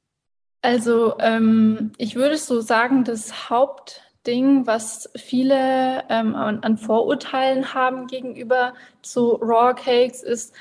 Also, 0.61 1.19
ähm, 1.19 1.91
ich 1.97 2.15
würde 2.15 2.37
so 2.37 2.59
sagen, 2.59 3.03
das 3.03 3.51
Hauptding, 3.51 4.65
was 4.65 5.07
viele 5.15 6.03
ähm, 6.09 6.33
an, 6.33 6.63
an 6.63 6.77
Vorurteilen 6.79 7.75
haben 7.75 8.07
gegenüber 8.07 8.73
zu 9.03 9.33
Raw 9.33 9.75
Cakes, 9.75 10.23
ist, 10.23 10.55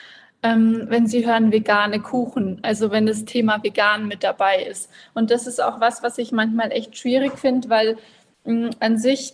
ähm, 0.45 0.85
wenn 0.89 1.07
Sie 1.07 1.27
hören 1.27 1.51
vegane 1.51 2.01
Kuchen, 2.01 2.61
also 2.63 2.91
wenn 2.91 3.07
das 3.07 3.25
Thema 3.25 3.63
vegan 3.65 4.07
mit 4.07 4.23
dabei 4.23 4.63
ist. 4.63 4.91
Und 5.15 5.31
das 5.31 5.47
ist 5.47 5.61
auch 5.61 5.81
was, 5.81 6.03
was 6.03 6.19
ich 6.19 6.33
manchmal 6.33 6.71
echt 6.71 6.99
schwierig 6.99 7.39
finde, 7.39 7.71
weil 7.71 7.97
mh, 8.45 8.71
an 8.79 8.99
sich 8.99 9.33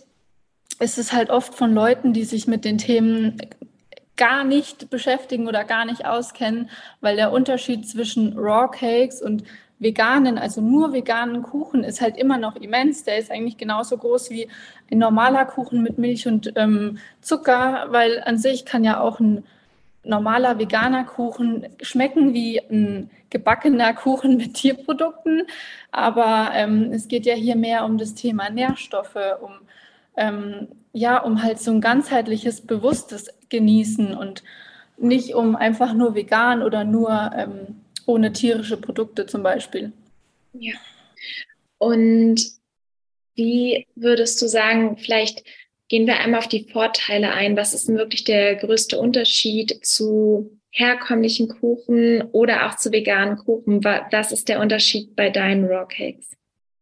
ist 0.79 0.97
es 0.97 1.11
halt 1.11 1.29
oft 1.29 1.53
von 1.53 1.73
Leuten, 1.73 2.13
die 2.13 2.23
sich 2.23 2.47
mit 2.47 2.63
den 2.63 2.77
Themen 2.77 3.37
gar 4.15 4.45
nicht 4.45 4.89
beschäftigen 4.89 5.47
oder 5.47 5.65
gar 5.65 5.83
nicht 5.83 6.05
auskennen, 6.05 6.69
weil 7.01 7.17
der 7.17 7.33
Unterschied 7.33 7.87
zwischen 7.87 8.37
Raw 8.37 8.69
Cakes 8.71 9.21
und 9.21 9.43
veganen, 9.79 10.37
also 10.37 10.61
nur 10.61 10.93
veganen 10.93 11.41
Kuchen 11.41 11.83
ist 11.83 11.99
halt 11.99 12.15
immer 12.17 12.37
noch 12.37 12.55
immens. 12.55 13.03
Der 13.03 13.17
ist 13.17 13.31
eigentlich 13.31 13.57
genauso 13.57 13.97
groß 13.97 14.29
wie 14.29 14.47
ein 14.89 14.99
normaler 14.99 15.43
Kuchen 15.43 15.83
mit 15.83 15.97
Milch 15.97 16.25
und 16.27 16.53
ähm, 16.55 16.99
Zucker, 17.19 17.87
weil 17.89 18.21
an 18.23 18.37
sich 18.37 18.63
kann 18.63 18.85
ja 18.85 19.01
auch 19.01 19.19
ein 19.19 19.43
normaler 20.03 20.57
veganer 20.59 21.03
Kuchen 21.03 21.67
schmecken 21.81 22.33
wie 22.33 22.59
ein 22.59 23.09
gebackener 23.29 23.93
Kuchen 23.93 24.37
mit 24.37 24.55
Tierprodukten. 24.55 25.43
Aber 25.91 26.51
ähm, 26.53 26.91
es 26.91 27.07
geht 27.07 27.25
ja 27.25 27.35
hier 27.35 27.55
mehr 27.55 27.85
um 27.85 27.97
das 27.97 28.13
Thema 28.13 28.49
Nährstoffe, 28.49 29.17
um 29.41 29.51
ähm, 30.17 30.67
ja, 30.93 31.19
um 31.19 31.41
halt 31.41 31.59
so 31.59 31.71
ein 31.71 31.81
ganzheitliches, 31.81 32.61
bewusstes 32.61 33.29
Genießen 33.49 34.13
und 34.15 34.43
nicht 34.97 35.33
um 35.33 35.55
einfach 35.55 35.93
nur 35.93 36.15
vegan 36.15 36.61
oder 36.61 36.83
nur 36.83 37.31
ähm, 37.35 37.81
ohne 38.05 38.33
tierische 38.33 38.77
Produkte 38.77 39.25
zum 39.25 39.41
Beispiel. 39.41 39.93
Ja. 40.53 40.73
Und 41.77 42.41
wie 43.35 43.87
würdest 43.95 44.41
du 44.41 44.47
sagen, 44.47 44.97
vielleicht 44.97 45.43
Gehen 45.91 46.07
wir 46.07 46.21
einmal 46.21 46.39
auf 46.39 46.47
die 46.47 46.69
Vorteile 46.71 47.33
ein. 47.33 47.57
Was 47.57 47.73
ist 47.73 47.89
denn 47.89 47.97
wirklich 47.97 48.23
der 48.23 48.55
größte 48.55 48.97
Unterschied 48.97 49.85
zu 49.85 50.57
herkömmlichen 50.69 51.49
Kuchen 51.49 52.21
oder 52.31 52.65
auch 52.65 52.77
zu 52.77 52.93
veganen 52.93 53.35
Kuchen? 53.35 53.83
Was 53.83 54.31
ist 54.31 54.47
der 54.47 54.61
Unterschied 54.61 55.17
bei 55.17 55.29
deinen 55.29 55.65
Raw 55.65 55.85
Cakes? 55.85 56.31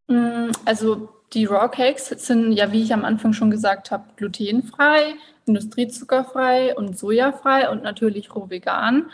Mm, 0.09 0.51
also 0.63 1.09
die 1.33 1.45
Raw 1.45 1.69
Cakes 1.69 2.09
sind 2.09 2.51
ja, 2.51 2.71
wie 2.71 2.83
ich 2.83 2.93
am 2.93 3.03
Anfang 3.03 3.33
schon 3.33 3.49
gesagt 3.49 3.89
habe, 3.89 4.03
glutenfrei, 4.15 5.15
industriezuckerfrei 5.47 6.75
und 6.75 6.95
sojafrei 6.95 7.67
und 7.67 7.81
natürlich 7.81 8.35
roh 8.35 8.51
vegan. 8.51 9.09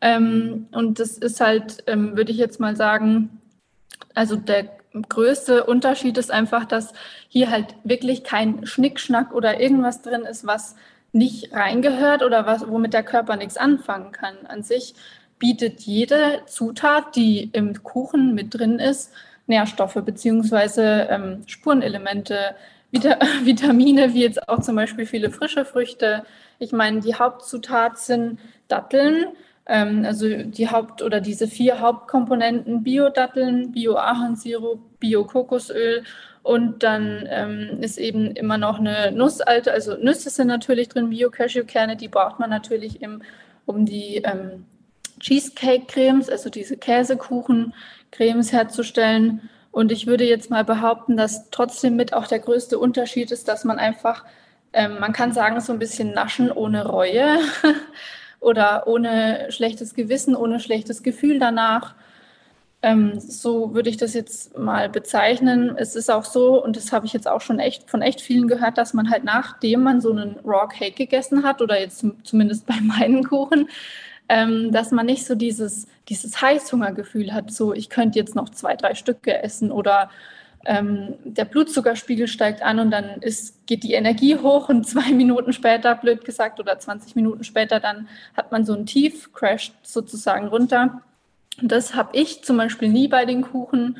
Ähm, 0.00 0.68
und 0.70 1.00
das 1.00 1.18
ist 1.18 1.40
halt, 1.40 1.82
ähm, 1.88 2.16
würde 2.16 2.30
ich 2.30 2.38
jetzt 2.38 2.60
mal 2.60 2.76
sagen, 2.76 3.40
also 4.14 4.36
der 4.36 4.79
größte 4.92 5.64
Unterschied 5.64 6.18
ist 6.18 6.30
einfach, 6.30 6.64
dass 6.64 6.92
hier 7.28 7.50
halt 7.50 7.76
wirklich 7.84 8.24
kein 8.24 8.66
Schnickschnack 8.66 9.32
oder 9.34 9.60
irgendwas 9.60 10.02
drin 10.02 10.22
ist, 10.22 10.46
was 10.46 10.76
nicht 11.12 11.52
reingehört 11.52 12.22
oder 12.22 12.46
was, 12.46 12.68
womit 12.68 12.92
der 12.92 13.02
Körper 13.02 13.36
nichts 13.36 13.56
anfangen 13.56 14.12
kann. 14.12 14.46
An 14.46 14.62
sich 14.62 14.94
bietet 15.38 15.80
jede 15.80 16.42
Zutat, 16.46 17.16
die 17.16 17.50
im 17.52 17.82
Kuchen 17.82 18.34
mit 18.34 18.54
drin 18.54 18.78
ist, 18.78 19.12
Nährstoffe 19.46 19.98
beziehungsweise 20.04 21.08
ähm, 21.10 21.42
Spurenelemente, 21.46 22.54
Vita 22.90 23.18
Vitamine, 23.44 24.14
wie 24.14 24.22
jetzt 24.22 24.48
auch 24.48 24.60
zum 24.60 24.76
Beispiel 24.76 25.06
viele 25.06 25.30
frische 25.30 25.64
Früchte. 25.64 26.24
Ich 26.58 26.72
meine, 26.72 27.00
die 27.00 27.14
Hauptzutat 27.14 27.98
sind 27.98 28.38
Datteln, 28.68 29.26
also 29.66 30.26
die 30.28 30.68
Haupt- 30.68 31.02
oder 31.02 31.20
diese 31.20 31.46
vier 31.46 31.80
Hauptkomponenten 31.80 32.82
Bio-Datteln, 32.82 33.72
Bio-Ahornsirup, 33.72 34.80
Bio-Kokosöl 34.98 36.04
und 36.42 36.82
dann 36.82 37.28
ähm, 37.30 37.78
ist 37.80 37.98
eben 37.98 38.32
immer 38.32 38.58
noch 38.58 38.78
eine 38.78 39.12
Nussalte, 39.12 39.72
also 39.72 39.96
Nüsse 39.96 40.30
sind 40.30 40.48
natürlich 40.48 40.88
drin, 40.88 41.10
Bio-Cashew-Kerne, 41.10 41.96
die 41.96 42.08
braucht 42.08 42.40
man 42.40 42.50
natürlich 42.50 43.02
im, 43.02 43.22
um 43.66 43.84
die 43.84 44.16
ähm, 44.24 44.64
Cheesecake-Cremes, 45.20 46.30
also 46.30 46.50
diese 46.50 46.76
Käsekuchen-Cremes 46.76 48.52
herzustellen. 48.52 49.48
Und 49.70 49.92
ich 49.92 50.06
würde 50.06 50.24
jetzt 50.24 50.50
mal 50.50 50.64
behaupten, 50.64 51.16
dass 51.16 51.50
trotzdem 51.50 51.94
mit 51.94 52.12
auch 52.14 52.26
der 52.26 52.40
größte 52.40 52.78
Unterschied 52.78 53.30
ist, 53.30 53.46
dass 53.46 53.64
man 53.64 53.78
einfach, 53.78 54.24
ähm, 54.72 54.98
man 54.98 55.12
kann 55.12 55.32
sagen, 55.32 55.60
so 55.60 55.72
ein 55.72 55.78
bisschen 55.78 56.12
naschen 56.12 56.50
ohne 56.50 56.86
Reue. 56.86 57.38
oder 58.40 58.86
ohne 58.86 59.46
schlechtes 59.50 59.94
Gewissen, 59.94 60.34
ohne 60.34 60.60
schlechtes 60.60 61.02
Gefühl 61.02 61.38
danach. 61.38 61.94
Ähm, 62.82 63.20
so 63.20 63.74
würde 63.74 63.90
ich 63.90 63.98
das 63.98 64.14
jetzt 64.14 64.56
mal 64.56 64.88
bezeichnen. 64.88 65.76
Es 65.76 65.94
ist 65.96 66.10
auch 66.10 66.24
so, 66.24 66.64
und 66.64 66.76
das 66.76 66.92
habe 66.92 67.04
ich 67.04 67.12
jetzt 67.12 67.28
auch 67.28 67.42
schon 67.42 67.58
echt 67.58 67.90
von 67.90 68.00
echt 68.00 68.22
vielen 68.22 68.48
gehört, 68.48 68.78
dass 68.78 68.94
man 68.94 69.10
halt 69.10 69.24
nachdem 69.24 69.82
man 69.82 70.00
so 70.00 70.10
einen 70.10 70.36
Raw 70.44 70.66
Cake 70.66 70.96
gegessen 70.96 71.44
hat, 71.44 71.60
oder 71.60 71.78
jetzt 71.78 72.04
zumindest 72.24 72.66
bei 72.66 72.76
meinen 72.82 73.24
Kuchen, 73.24 73.68
ähm, 74.30 74.72
dass 74.72 74.92
man 74.92 75.06
nicht 75.06 75.26
so 75.26 75.34
dieses, 75.34 75.88
dieses 76.08 76.40
Heißhungergefühl 76.40 77.34
hat, 77.34 77.52
so 77.52 77.74
ich 77.74 77.90
könnte 77.90 78.18
jetzt 78.18 78.34
noch 78.34 78.48
zwei, 78.48 78.76
drei 78.76 78.94
Stücke 78.94 79.42
essen 79.42 79.70
oder 79.70 80.10
ähm, 80.66 81.14
der 81.24 81.46
Blutzuckerspiegel 81.46 82.28
steigt 82.28 82.62
an 82.62 82.78
und 82.80 82.90
dann 82.90 83.22
ist, 83.22 83.66
geht 83.66 83.82
die 83.82 83.94
Energie 83.94 84.36
hoch 84.36 84.68
und 84.68 84.86
zwei 84.86 85.10
Minuten 85.12 85.52
später, 85.52 85.94
blöd 85.94 86.24
gesagt, 86.24 86.60
oder 86.60 86.78
20 86.78 87.16
Minuten 87.16 87.44
später, 87.44 87.80
dann 87.80 88.08
hat 88.36 88.52
man 88.52 88.64
so 88.64 88.74
ein 88.74 88.86
Tief, 88.86 89.32
crasht 89.32 89.74
sozusagen 89.82 90.48
runter. 90.48 91.02
Und 91.60 91.72
das 91.72 91.94
habe 91.94 92.16
ich 92.16 92.42
zum 92.42 92.56
Beispiel 92.56 92.88
nie 92.88 93.08
bei 93.08 93.24
den 93.24 93.42
Kuchen 93.42 93.98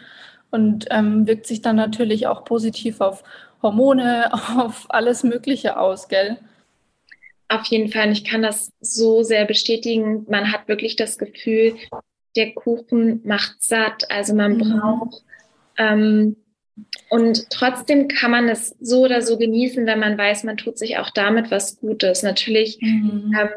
und 0.51 0.87
ähm, 0.91 1.27
wirkt 1.27 1.47
sich 1.47 1.63
dann 1.63 1.77
natürlich 1.77 2.27
auch 2.27 2.45
positiv 2.45 3.01
auf 3.01 3.23
Hormone, 3.63 4.31
auf 4.59 4.87
alles 4.89 5.23
Mögliche 5.23 5.79
aus, 5.79 6.09
gell? 6.09 6.39
Auf 7.49 7.67
jeden 7.67 7.91
Fall. 7.91 8.13
Ich 8.13 8.25
kann 8.25 8.43
das 8.43 8.71
so 8.81 9.25
sehr 9.25 9.45
bestätigen. 9.45 10.25
Man 10.29 10.53
hat 10.53 10.69
wirklich 10.69 10.95
das 10.95 11.19
Gefühl, 11.19 11.75
der 12.37 12.53
Kuchen 12.55 13.23
macht 13.25 13.61
satt. 13.61 14.09
Also 14.09 14.35
man 14.35 14.55
mhm. 14.55 14.79
braucht 14.79 15.25
ähm, 15.77 16.37
und 17.09 17.51
trotzdem 17.51 18.09
kann 18.09 18.31
man 18.31 18.49
es 18.49 18.77
so 18.81 19.05
oder 19.05 19.23
so 19.23 19.37
genießen, 19.37 19.87
wenn 19.87 19.99
man 19.99 20.17
weiß, 20.17 20.45
man 20.45 20.57
tut 20.57 20.79
sich 20.79 20.99
auch 20.99 21.11
damit 21.11 21.51
was 21.51 21.81
Gutes. 21.81 22.23
Natürlich 22.23 22.79
mhm. 22.81 23.35
ähm, 23.39 23.49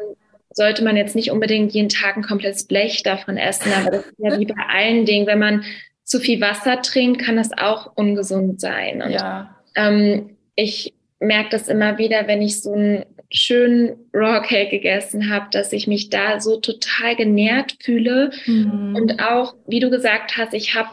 sollte 0.50 0.84
man 0.84 0.96
jetzt 0.96 1.14
nicht 1.14 1.30
unbedingt 1.30 1.72
jeden 1.72 1.88
Tag 1.88 2.16
ein 2.16 2.22
komplettes 2.22 2.64
Blech 2.64 3.02
davon 3.02 3.36
essen, 3.36 3.72
aber 3.72 3.90
das 3.90 4.06
ist 4.06 4.14
ja 4.18 4.38
wie 4.40 4.46
bei 4.46 4.62
allen 4.68 5.06
Dingen. 5.06 5.26
Wenn 5.26 5.38
man 5.38 5.64
zu 6.02 6.20
viel 6.20 6.40
Wasser 6.40 6.82
trinkt, 6.82 7.22
kann 7.22 7.36
das 7.36 7.50
auch 7.56 7.92
ungesund 7.96 8.60
sein. 8.60 9.02
Und 9.02 9.12
ja. 9.12 9.56
ähm, 9.76 10.36
ich 10.56 10.94
merke 11.20 11.50
das 11.50 11.68
immer 11.68 11.98
wieder, 11.98 12.26
wenn 12.26 12.42
ich 12.42 12.60
so 12.60 12.72
einen 12.72 13.04
schönen 13.30 13.96
Raw 14.12 14.46
Cake 14.46 14.70
gegessen 14.70 15.30
habe, 15.30 15.46
dass 15.50 15.72
ich 15.72 15.86
mich 15.86 16.10
da 16.10 16.40
so 16.40 16.60
total 16.60 17.16
genährt 17.16 17.76
fühle. 17.80 18.30
Mhm. 18.46 18.94
Und 18.96 19.22
auch, 19.22 19.54
wie 19.66 19.80
du 19.80 19.90
gesagt 19.90 20.36
hast, 20.36 20.54
ich 20.54 20.74
habe 20.74 20.90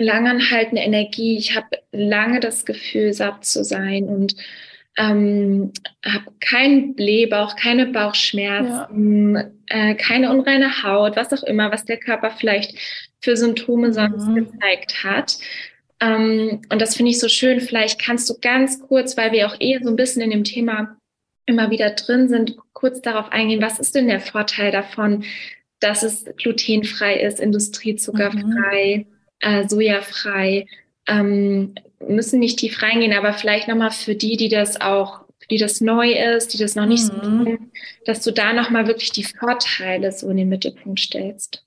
langanhaltende 0.00 0.82
Energie. 0.82 1.36
Ich 1.36 1.56
habe 1.56 1.78
lange 1.92 2.40
das 2.40 2.64
Gefühl, 2.64 3.12
satt 3.12 3.44
zu 3.44 3.64
sein 3.64 4.04
und 4.04 4.34
ähm, 4.96 5.72
habe 6.04 6.32
keinen 6.40 6.94
Blähbauch, 6.94 7.56
keine 7.56 7.86
Bauchschmerzen, 7.86 9.36
ja. 9.36 9.50
äh, 9.68 9.94
keine 9.94 10.30
unreine 10.30 10.82
Haut, 10.82 11.16
was 11.16 11.32
auch 11.32 11.44
immer, 11.44 11.70
was 11.70 11.84
der 11.84 11.98
Körper 11.98 12.30
vielleicht 12.30 12.76
für 13.20 13.36
Symptome 13.36 13.88
mhm. 13.88 13.92
sonst 13.92 14.34
gezeigt 14.34 15.04
hat. 15.04 15.38
Ähm, 16.00 16.62
und 16.70 16.82
das 16.82 16.96
finde 16.96 17.12
ich 17.12 17.20
so 17.20 17.28
schön. 17.28 17.60
Vielleicht 17.60 18.00
kannst 18.00 18.28
du 18.28 18.34
ganz 18.40 18.80
kurz, 18.80 19.16
weil 19.16 19.32
wir 19.32 19.46
auch 19.46 19.56
eh 19.60 19.78
so 19.82 19.90
ein 19.90 19.96
bisschen 19.96 20.22
in 20.22 20.30
dem 20.30 20.44
Thema 20.44 20.96
immer 21.46 21.70
wieder 21.70 21.90
drin 21.90 22.28
sind, 22.28 22.56
kurz 22.72 23.00
darauf 23.00 23.32
eingehen, 23.32 23.62
was 23.62 23.78
ist 23.78 23.94
denn 23.94 24.08
der 24.08 24.20
Vorteil 24.20 24.70
davon, 24.70 25.24
dass 25.80 26.02
es 26.02 26.24
glutenfrei 26.36 27.20
ist, 27.20 27.40
industriezuckerfrei, 27.40 29.06
mhm. 29.06 29.19
Äh, 29.40 29.68
sojafrei. 29.68 30.66
Ähm, 31.06 31.74
müssen 32.06 32.40
nicht 32.40 32.58
tief 32.58 32.82
reingehen, 32.82 33.12
aber 33.12 33.32
vielleicht 33.32 33.68
nochmal 33.68 33.90
für 33.90 34.14
die, 34.14 34.36
die 34.36 34.48
das 34.48 34.80
auch, 34.80 35.20
die 35.50 35.58
das 35.58 35.80
neu 35.80 36.12
ist, 36.12 36.54
die 36.54 36.58
das 36.58 36.74
noch 36.74 36.86
nicht 36.86 37.04
mhm. 37.04 37.16
so 37.16 37.20
tun, 37.20 37.70
dass 38.06 38.22
du 38.22 38.32
da 38.32 38.52
nochmal 38.52 38.86
wirklich 38.86 39.10
die 39.10 39.24
Vorteile 39.24 40.12
so 40.12 40.28
in 40.30 40.36
den 40.38 40.48
Mittelpunkt 40.48 41.00
stellst. 41.00 41.64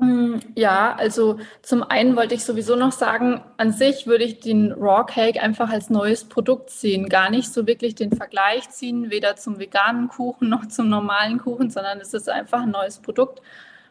Mm, 0.00 0.36
ja, 0.56 0.94
also 0.96 1.38
zum 1.60 1.82
einen 1.82 2.16
wollte 2.16 2.34
ich 2.34 2.42
sowieso 2.42 2.74
noch 2.74 2.92
sagen, 2.92 3.42
an 3.58 3.72
sich 3.72 4.06
würde 4.06 4.24
ich 4.24 4.40
den 4.40 4.72
Raw 4.72 5.04
Cake 5.06 5.42
einfach 5.42 5.68
als 5.68 5.90
neues 5.90 6.24
Produkt 6.24 6.70
sehen, 6.70 7.10
gar 7.10 7.28
nicht 7.28 7.52
so 7.52 7.66
wirklich 7.66 7.96
den 7.96 8.12
Vergleich 8.12 8.70
ziehen, 8.70 9.10
weder 9.10 9.36
zum 9.36 9.58
veganen 9.58 10.08
Kuchen 10.08 10.48
noch 10.48 10.66
zum 10.66 10.88
normalen 10.88 11.38
Kuchen, 11.38 11.68
sondern 11.68 12.00
es 12.00 12.14
ist 12.14 12.30
einfach 12.30 12.62
ein 12.62 12.70
neues 12.70 12.98
Produkt, 12.98 13.42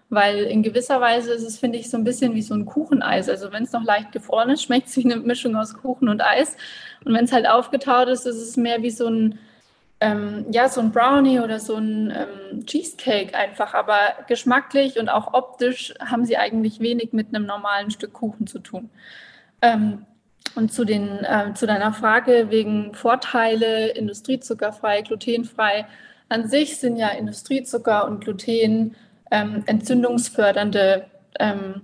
weil 0.10 0.44
in 0.44 0.64
gewisser 0.64 1.00
Weise 1.02 1.34
ist 1.34 1.44
es, 1.44 1.60
finde 1.60 1.78
ich, 1.78 1.90
so 1.90 1.98
ein 1.98 2.04
bisschen 2.04 2.34
wie 2.34 2.42
so 2.42 2.56
ein 2.56 2.66
Kucheneis. 2.66 3.30
Also 3.30 3.52
wenn 3.52 3.64
es 3.64 3.72
noch 3.72 3.84
leicht 3.84 4.12
gefroren 4.12 4.50
ist, 4.50 4.64
schmeckt 4.66 4.88
es 4.88 4.98
wie 4.98 5.06
eine 5.06 5.18
Mischung 5.18 5.56
aus 5.56 5.76
Kuchen 5.76 6.10
und 6.10 6.22
Eis. 6.22 6.58
Und 7.06 7.14
wenn 7.14 7.26
es 7.26 7.32
halt 7.32 7.48
aufgetaut 7.48 8.08
ist, 8.08 8.26
ist 8.26 8.42
es 8.42 8.58
mehr 8.58 8.82
wie 8.82 8.92
so 8.92 9.08
ein 9.08 9.40
ähm, 10.02 10.46
ja, 10.52 10.70
so 10.70 10.80
ein 10.82 10.92
Brownie 10.92 11.40
oder 11.40 11.60
so 11.60 11.76
ein 11.76 12.12
ähm, 12.12 12.66
Cheesecake 12.66 13.36
einfach, 13.36 13.74
aber 13.74 13.98
geschmacklich 14.28 14.98
und 14.98 15.10
auch 15.10 15.34
optisch 15.34 15.94
haben 16.00 16.26
sie 16.26 16.38
eigentlich 16.38 16.80
wenig 16.80 17.12
mit 17.12 17.36
einem 17.36 17.46
normalen 17.46 17.92
Stück 17.92 18.14
Kuchen 18.14 18.48
zu 18.48 18.60
tun. 18.60 18.90
Ähm, 19.62 20.06
und 20.56 20.72
zu, 20.74 20.86
den, 20.86 21.24
äh, 21.26 21.54
zu 21.54 21.68
deiner 21.68 21.94
Frage 21.94 22.48
wegen 22.50 22.94
Vorteile, 22.94 23.90
industriezuckerfrei, 23.90 25.02
glutenfrei. 25.02 25.86
An 26.30 26.48
sich 26.48 26.78
sind 26.78 26.96
ja 26.96 27.10
Industriezucker 27.10 28.08
und 28.08 28.24
Gluten 28.24 28.96
ähm, 29.32 29.64
entzündungsfördernde 29.66 31.06
ähm, 31.40 31.82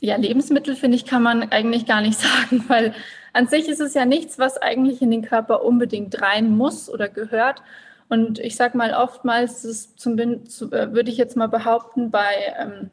ja, 0.00 0.16
Lebensmittel, 0.16 0.76
finde 0.76 0.96
ich, 0.96 1.06
kann 1.06 1.22
man 1.22 1.50
eigentlich 1.50 1.86
gar 1.86 2.00
nicht 2.00 2.18
sagen, 2.20 2.64
weil 2.68 2.94
an 3.32 3.48
sich 3.48 3.68
ist 3.68 3.80
es 3.80 3.94
ja 3.94 4.04
nichts, 4.04 4.38
was 4.38 4.60
eigentlich 4.60 5.02
in 5.02 5.10
den 5.10 5.22
Körper 5.22 5.64
unbedingt 5.64 6.20
rein 6.20 6.56
muss 6.56 6.88
oder 6.88 7.08
gehört. 7.08 7.62
Und 8.08 8.38
ich 8.38 8.54
sage 8.56 8.76
mal, 8.76 8.94
oftmals 8.94 9.64
äh, 9.64 10.92
würde 10.92 11.10
ich 11.10 11.16
jetzt 11.16 11.36
mal 11.36 11.48
behaupten, 11.48 12.10
bei 12.10 12.54
ähm, 12.58 12.90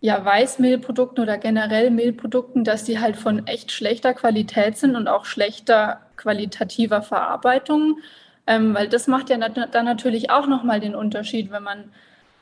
ja, 0.00 0.22
Weißmehlprodukten 0.22 1.22
oder 1.22 1.38
generell 1.38 1.90
Mehlprodukten, 1.90 2.62
dass 2.62 2.84
die 2.84 2.98
halt 3.00 3.16
von 3.16 3.46
echt 3.46 3.72
schlechter 3.72 4.12
Qualität 4.12 4.76
sind 4.76 4.96
und 4.96 5.08
auch 5.08 5.24
schlechter 5.24 6.02
qualitativer 6.16 7.00
Verarbeitung. 7.00 8.00
Ähm, 8.46 8.74
weil 8.74 8.88
das 8.88 9.06
macht 9.06 9.30
ja 9.30 9.38
dann 9.38 9.84
natürlich 9.86 10.28
auch 10.28 10.46
nochmal 10.46 10.80
den 10.80 10.94
Unterschied, 10.94 11.50
wenn 11.50 11.62
man 11.62 11.90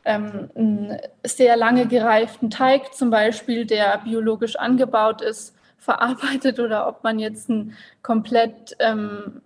ähm, 0.04 0.50
einen 0.54 0.99
sehr 1.25 1.56
lange 1.56 1.87
gereiften 1.87 2.50
Teig 2.50 2.94
zum 2.94 3.11
Beispiel, 3.11 3.64
der 3.66 3.99
biologisch 3.99 4.56
angebaut 4.56 5.23
ist, 5.23 5.54
verarbeitet 5.78 6.61
oder 6.61 6.87
ob 6.88 7.02
man 7.02 7.18
jetzt 7.18 7.49
ein 7.49 7.76
komplett, 8.02 8.76
ähm, 8.78 9.42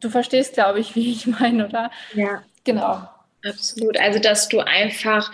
du 0.00 0.10
verstehst, 0.10 0.54
glaube 0.54 0.80
ich, 0.80 0.94
wie 0.94 1.12
ich 1.12 1.26
meine, 1.26 1.66
oder? 1.66 1.90
Ja. 2.14 2.42
Genau. 2.64 3.08
Absolut. 3.46 3.98
Also, 3.98 4.18
dass 4.18 4.48
du 4.48 4.60
einfach 4.60 5.30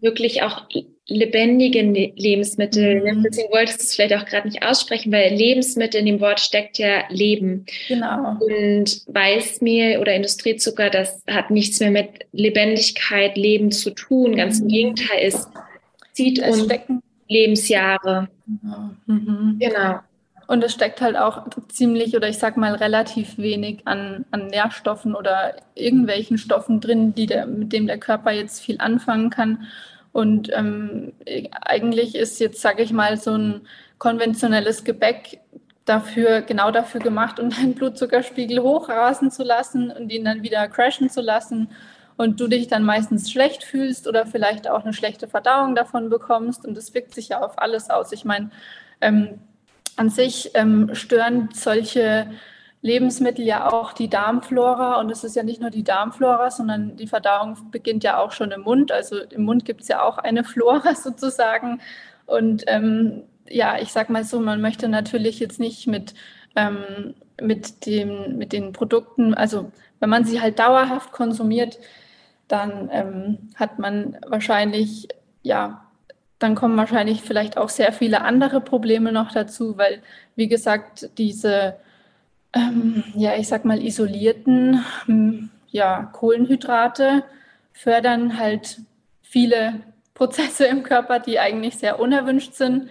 wirklich 0.00 0.42
auch 0.42 0.68
lebendige 1.06 1.82
ne-, 1.84 2.12
Lebensmittel, 2.16 3.14
mhm. 3.14 3.22
deswegen 3.22 3.52
wolltest 3.52 3.80
du 3.80 3.84
es 3.84 3.94
vielleicht 3.94 4.14
auch 4.14 4.24
gerade 4.24 4.48
nicht 4.48 4.64
aussprechen, 4.64 5.12
weil 5.12 5.34
Lebensmittel 5.34 6.00
in 6.00 6.06
dem 6.06 6.20
Wort 6.20 6.40
steckt 6.40 6.78
ja 6.78 7.04
Leben. 7.10 7.66
Genau. 7.88 8.36
Und 8.40 9.02
Weißmehl 9.06 9.98
oder 9.98 10.14
Industriezucker, 10.14 10.90
das 10.90 11.22
hat 11.28 11.50
nichts 11.50 11.80
mehr 11.80 11.90
mit 11.90 12.26
Lebendigkeit, 12.32 13.36
Leben 13.36 13.70
zu 13.70 13.90
tun. 13.90 14.36
Ganz 14.36 14.60
im 14.60 14.66
mhm. 14.66 14.70
Gegenteil, 14.70 15.18
es 15.20 15.48
zieht 16.12 16.38
es 16.38 16.56
uns 16.56 16.64
stecken 16.64 17.02
Lebensjahre. 17.28 18.28
Genau. 18.46 18.90
Mhm. 19.06 19.56
genau. 19.58 20.00
Und 20.46 20.62
es 20.62 20.72
steckt 20.72 21.00
halt 21.00 21.16
auch 21.16 21.46
ziemlich 21.68 22.14
oder 22.14 22.28
ich 22.28 22.38
sag 22.38 22.56
mal 22.58 22.74
relativ 22.74 23.38
wenig 23.38 23.86
an, 23.86 24.26
an 24.30 24.48
Nährstoffen 24.48 25.14
oder 25.14 25.56
irgendwelchen 25.74 26.36
Stoffen 26.36 26.80
drin, 26.80 27.14
die 27.14 27.26
der, 27.26 27.46
mit 27.46 27.72
dem 27.72 27.86
der 27.86 27.98
Körper 27.98 28.30
jetzt 28.30 28.60
viel 28.60 28.76
anfangen 28.78 29.30
kann. 29.30 29.66
Und 30.14 30.48
ähm, 30.54 31.12
eigentlich 31.60 32.14
ist 32.14 32.38
jetzt, 32.38 32.60
sage 32.60 32.84
ich 32.84 32.92
mal, 32.92 33.16
so 33.16 33.32
ein 33.32 33.62
konventionelles 33.98 34.84
Gebäck 34.84 35.40
dafür, 35.84 36.40
genau 36.42 36.70
dafür 36.70 37.00
gemacht, 37.00 37.40
um 37.40 37.50
deinen 37.56 37.74
Blutzuckerspiegel 37.74 38.60
hochrasen 38.60 39.32
zu 39.32 39.42
lassen 39.42 39.90
und 39.90 40.12
ihn 40.12 40.24
dann 40.24 40.44
wieder 40.44 40.68
crashen 40.68 41.10
zu 41.10 41.20
lassen 41.20 41.68
und 42.16 42.38
du 42.38 42.46
dich 42.46 42.68
dann 42.68 42.84
meistens 42.84 43.28
schlecht 43.28 43.64
fühlst 43.64 44.06
oder 44.06 44.24
vielleicht 44.24 44.70
auch 44.70 44.84
eine 44.84 44.92
schlechte 44.92 45.26
Verdauung 45.26 45.74
davon 45.74 46.10
bekommst. 46.10 46.64
Und 46.64 46.76
das 46.76 46.94
wirkt 46.94 47.12
sich 47.12 47.30
ja 47.30 47.40
auf 47.40 47.58
alles 47.58 47.90
aus. 47.90 48.12
Ich 48.12 48.24
meine, 48.24 48.50
ähm, 49.00 49.40
an 49.96 50.10
sich 50.10 50.52
ähm, 50.54 50.94
stören 50.94 51.48
solche 51.52 52.30
Lebensmittel 52.84 53.46
ja 53.46 53.72
auch 53.72 53.94
die 53.94 54.10
Darmflora. 54.10 55.00
Und 55.00 55.10
es 55.10 55.24
ist 55.24 55.34
ja 55.34 55.42
nicht 55.42 55.58
nur 55.58 55.70
die 55.70 55.84
Darmflora, 55.84 56.50
sondern 56.50 56.96
die 56.96 57.06
Verdauung 57.06 57.56
beginnt 57.70 58.04
ja 58.04 58.18
auch 58.18 58.30
schon 58.30 58.50
im 58.50 58.60
Mund. 58.60 58.92
Also 58.92 59.16
im 59.30 59.44
Mund 59.44 59.64
gibt 59.64 59.80
es 59.80 59.88
ja 59.88 60.02
auch 60.02 60.18
eine 60.18 60.44
Flora 60.44 60.94
sozusagen. 61.02 61.80
Und 62.26 62.64
ähm, 62.66 63.22
ja, 63.48 63.78
ich 63.80 63.90
sag 63.90 64.10
mal 64.10 64.22
so, 64.22 64.38
man 64.38 64.60
möchte 64.60 64.88
natürlich 64.88 65.40
jetzt 65.40 65.58
nicht 65.58 65.86
mit, 65.86 66.14
ähm, 66.56 67.14
mit, 67.40 67.86
dem, 67.86 68.36
mit 68.36 68.52
den 68.52 68.74
Produkten, 68.74 69.32
also 69.32 69.72
wenn 69.98 70.10
man 70.10 70.26
sie 70.26 70.42
halt 70.42 70.58
dauerhaft 70.58 71.10
konsumiert, 71.10 71.78
dann 72.48 72.90
ähm, 72.92 73.38
hat 73.54 73.78
man 73.78 74.18
wahrscheinlich, 74.26 75.08
ja, 75.42 75.86
dann 76.38 76.54
kommen 76.54 76.76
wahrscheinlich 76.76 77.22
vielleicht 77.22 77.56
auch 77.56 77.70
sehr 77.70 77.94
viele 77.94 78.20
andere 78.20 78.60
Probleme 78.60 79.10
noch 79.10 79.32
dazu, 79.32 79.78
weil, 79.78 80.02
wie 80.36 80.48
gesagt, 80.48 81.08
diese, 81.16 81.76
ähm, 82.54 83.04
ja, 83.14 83.36
ich 83.36 83.48
sag 83.48 83.64
mal, 83.64 83.82
isolierten 83.82 84.84
hm, 85.06 85.50
ja, 85.68 86.04
Kohlenhydrate 86.12 87.24
fördern 87.72 88.38
halt 88.38 88.80
viele 89.22 89.80
Prozesse 90.14 90.66
im 90.66 90.84
Körper, 90.84 91.18
die 91.18 91.40
eigentlich 91.40 91.76
sehr 91.76 91.98
unerwünscht 91.98 92.54
sind. 92.54 92.88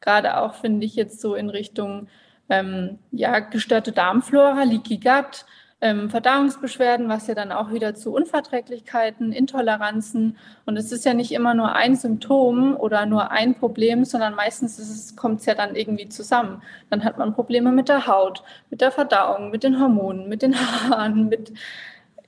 Gerade 0.00 0.38
auch 0.38 0.54
finde 0.54 0.84
ich 0.84 0.96
jetzt 0.96 1.20
so 1.20 1.34
in 1.34 1.48
Richtung 1.48 2.08
ähm, 2.48 2.98
ja, 3.10 3.38
gestörte 3.38 3.92
Darmflora, 3.92 4.64
Leaky 4.64 4.98
Gut, 4.98 5.46
ähm, 5.84 6.08
Verdauungsbeschwerden, 6.08 7.10
was 7.10 7.26
ja 7.26 7.34
dann 7.34 7.52
auch 7.52 7.70
wieder 7.70 7.94
zu 7.94 8.14
Unverträglichkeiten, 8.14 9.32
Intoleranzen 9.32 10.38
und 10.64 10.78
es 10.78 10.90
ist 10.90 11.04
ja 11.04 11.12
nicht 11.12 11.30
immer 11.30 11.52
nur 11.52 11.74
ein 11.74 11.94
Symptom 11.94 12.74
oder 12.74 13.04
nur 13.04 13.30
ein 13.30 13.54
Problem, 13.54 14.06
sondern 14.06 14.34
meistens 14.34 15.14
kommt 15.14 15.40
es 15.40 15.46
ja 15.46 15.54
dann 15.54 15.76
irgendwie 15.76 16.08
zusammen. 16.08 16.62
Dann 16.88 17.04
hat 17.04 17.18
man 17.18 17.34
Probleme 17.34 17.70
mit 17.70 17.90
der 17.90 18.06
Haut, 18.06 18.42
mit 18.70 18.80
der 18.80 18.92
Verdauung, 18.92 19.50
mit 19.50 19.62
den 19.62 19.78
Hormonen, 19.78 20.26
mit 20.26 20.40
den 20.40 20.54
Haaren, 20.90 21.28
mit 21.28 21.52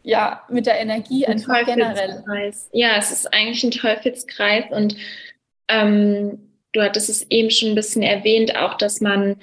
ja, 0.03 0.43
mit 0.51 0.67
der 0.67 0.79
Energie 0.79 1.27
ein 1.27 1.39
einfach 1.39 1.65
generell. 1.65 2.23
Ja, 2.73 2.97
es 2.99 3.11
ist 3.11 3.33
eigentlich 3.33 3.65
ein 3.65 3.71
Teufelskreis 3.71 4.65
und 4.71 4.97
ähm, 5.69 6.53
du 6.73 6.83
hattest 6.83 7.09
es 7.09 7.29
eben 7.31 7.51
schon 7.51 7.71
ein 7.71 7.75
bisschen 7.75 8.03
erwähnt, 8.03 8.55
auch 8.55 8.75
dass 8.75 9.01
man 9.01 9.37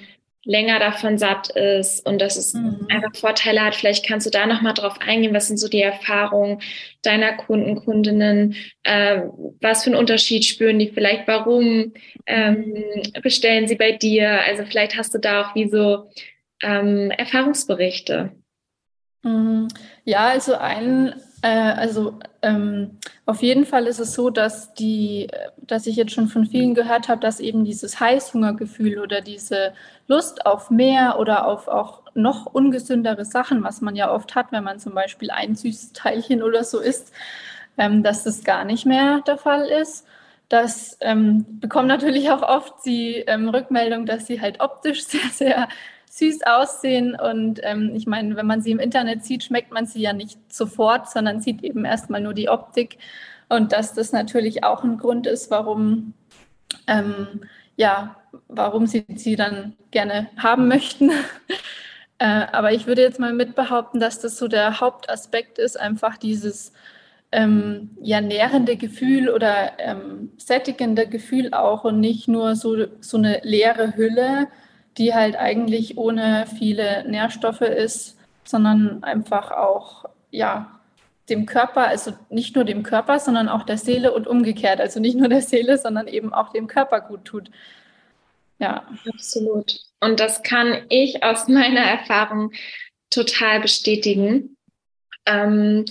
länger 0.45 0.79
davon 0.79 1.17
satt 1.17 1.49
ist 1.49 2.05
und 2.05 2.19
dass 2.21 2.35
es 2.35 2.53
mhm. 2.53 2.87
einfach 2.89 3.15
Vorteile 3.15 3.61
hat. 3.61 3.75
Vielleicht 3.75 4.05
kannst 4.05 4.25
du 4.25 4.29
da 4.29 4.45
nochmal 4.45 4.73
drauf 4.73 4.99
eingehen. 4.99 5.33
Was 5.33 5.47
sind 5.47 5.57
so 5.57 5.69
die 5.69 5.81
Erfahrungen 5.81 6.61
deiner 7.01 7.33
Kunden, 7.33 7.75
Kundinnen? 7.75 8.55
Äh, 8.83 9.21
was 9.61 9.83
für 9.83 9.91
einen 9.91 9.99
Unterschied 9.99 10.43
spüren 10.43 10.79
die 10.79 10.89
vielleicht? 10.89 11.27
Warum 11.27 11.93
ähm, 12.25 12.83
bestellen 13.21 13.67
sie 13.67 13.75
bei 13.75 13.93
dir? 13.93 14.41
Also 14.41 14.65
vielleicht 14.65 14.97
hast 14.97 15.13
du 15.13 15.19
da 15.19 15.43
auch 15.43 15.55
wie 15.55 15.69
so 15.69 16.09
ähm, 16.61 17.11
Erfahrungsberichte. 17.11 18.31
Mhm. 19.23 19.69
Ja, 20.03 20.27
also 20.27 20.55
ein 20.55 21.15
also 21.47 22.19
ähm, 22.41 22.99
auf 23.25 23.41
jeden 23.41 23.65
Fall 23.65 23.87
ist 23.87 23.99
es 23.99 24.13
so, 24.13 24.29
dass 24.29 24.73
die, 24.75 25.27
dass 25.57 25.87
ich 25.87 25.97
jetzt 25.97 26.13
schon 26.13 26.27
von 26.27 26.45
vielen 26.45 26.73
gehört 26.73 27.09
habe, 27.09 27.19
dass 27.19 27.41
eben 27.41 27.65
dieses 27.65 27.99
Heißhungergefühl 27.99 28.99
oder 28.99 29.19
diese 29.19 29.73
Lust 30.07 30.45
auf 30.45 30.69
mehr 30.69 31.19
oder 31.19 31.45
auf 31.45 31.67
auch 31.67 32.03
noch 32.13 32.45
ungesündere 32.45 33.25
Sachen, 33.25 33.63
was 33.63 33.81
man 33.81 33.95
ja 33.95 34.11
oft 34.11 34.35
hat, 34.35 34.51
wenn 34.51 34.63
man 34.63 34.79
zum 34.79 34.93
Beispiel 34.93 35.31
ein 35.31 35.55
süßes 35.55 35.93
Teilchen 35.93 36.43
oder 36.43 36.63
so 36.63 36.79
isst, 36.79 37.11
ähm, 37.77 38.03
dass 38.03 38.23
das 38.23 38.43
gar 38.43 38.63
nicht 38.63 38.85
mehr 38.85 39.21
der 39.27 39.37
Fall 39.37 39.65
ist. 39.65 40.05
Das 40.49 40.97
ähm, 41.01 41.45
bekommen 41.59 41.87
natürlich 41.87 42.29
auch 42.29 42.43
oft 42.43 42.85
die 42.85 43.15
ähm, 43.27 43.49
Rückmeldung, 43.49 44.05
dass 44.05 44.27
sie 44.27 44.39
halt 44.39 44.61
optisch 44.61 45.03
sehr, 45.07 45.29
sehr 45.31 45.67
süß 46.15 46.43
aussehen. 46.43 47.15
Und 47.15 47.59
ähm, 47.63 47.91
ich 47.95 48.05
meine, 48.05 48.35
wenn 48.35 48.45
man 48.45 48.61
sie 48.61 48.71
im 48.71 48.79
Internet 48.79 49.25
sieht, 49.25 49.43
schmeckt 49.43 49.71
man 49.71 49.87
sie 49.87 50.01
ja 50.01 50.13
nicht 50.13 50.37
sofort, 50.53 51.09
sondern 51.09 51.41
sieht 51.41 51.63
eben 51.63 51.85
erstmal 51.85 52.21
nur 52.21 52.35
die 52.35 52.49
Optik. 52.49 52.97
Und 53.49 53.71
dass 53.71 53.93
das 53.93 54.11
natürlich 54.11 54.63
auch 54.63 54.83
ein 54.83 54.97
Grund 54.97 55.25
ist, 55.25 55.49
warum, 55.49 56.13
ähm, 56.87 57.41
ja, 57.77 58.15
warum 58.47 58.85
sie 58.85 59.05
sie 59.15 59.35
dann 59.35 59.73
gerne 59.89 60.29
haben 60.37 60.67
möchten. 60.67 61.09
äh, 62.19 62.45
aber 62.51 62.73
ich 62.73 62.85
würde 62.85 63.01
jetzt 63.01 63.19
mal 63.19 63.33
mitbehaupten, 63.33 63.99
dass 63.99 64.19
das 64.19 64.37
so 64.37 64.47
der 64.47 64.79
Hauptaspekt 64.79 65.57
ist, 65.57 65.79
einfach 65.79 66.17
dieses 66.17 66.73
ähm, 67.31 67.89
ja, 68.01 68.21
nährende 68.21 68.77
Gefühl 68.77 69.29
oder 69.29 69.79
ähm, 69.79 70.31
sättigende 70.37 71.07
Gefühl 71.07 71.55
auch 71.55 71.83
und 71.83 71.99
nicht 71.99 72.27
nur 72.27 72.55
so, 72.55 72.85
so 73.01 73.17
eine 73.17 73.41
leere 73.43 73.95
Hülle, 73.95 74.47
die 74.97 75.13
halt 75.13 75.35
eigentlich 75.35 75.97
ohne 75.97 76.45
viele 76.57 77.07
Nährstoffe 77.09 77.61
ist, 77.61 78.17
sondern 78.43 79.03
einfach 79.03 79.51
auch, 79.51 80.05
ja, 80.31 80.79
dem 81.29 81.45
Körper, 81.45 81.87
also 81.87 82.13
nicht 82.29 82.55
nur 82.55 82.65
dem 82.65 82.83
Körper, 82.83 83.19
sondern 83.19 83.47
auch 83.47 83.63
der 83.63 83.77
Seele 83.77 84.13
und 84.13 84.27
umgekehrt. 84.27 84.81
Also 84.81 84.99
nicht 84.99 85.15
nur 85.15 85.29
der 85.29 85.41
Seele, 85.41 85.77
sondern 85.77 86.07
eben 86.07 86.33
auch 86.33 86.51
dem 86.51 86.67
Körper 86.67 86.99
gut 87.01 87.25
tut. 87.25 87.49
Ja. 88.59 88.87
Absolut. 89.13 89.79
Und 89.99 90.19
das 90.19 90.43
kann 90.43 90.85
ich 90.89 91.23
aus 91.23 91.47
meiner 91.47 91.81
Erfahrung 91.81 92.51
total 93.09 93.61
bestätigen. 93.61 94.57
Ähm, 95.25 95.85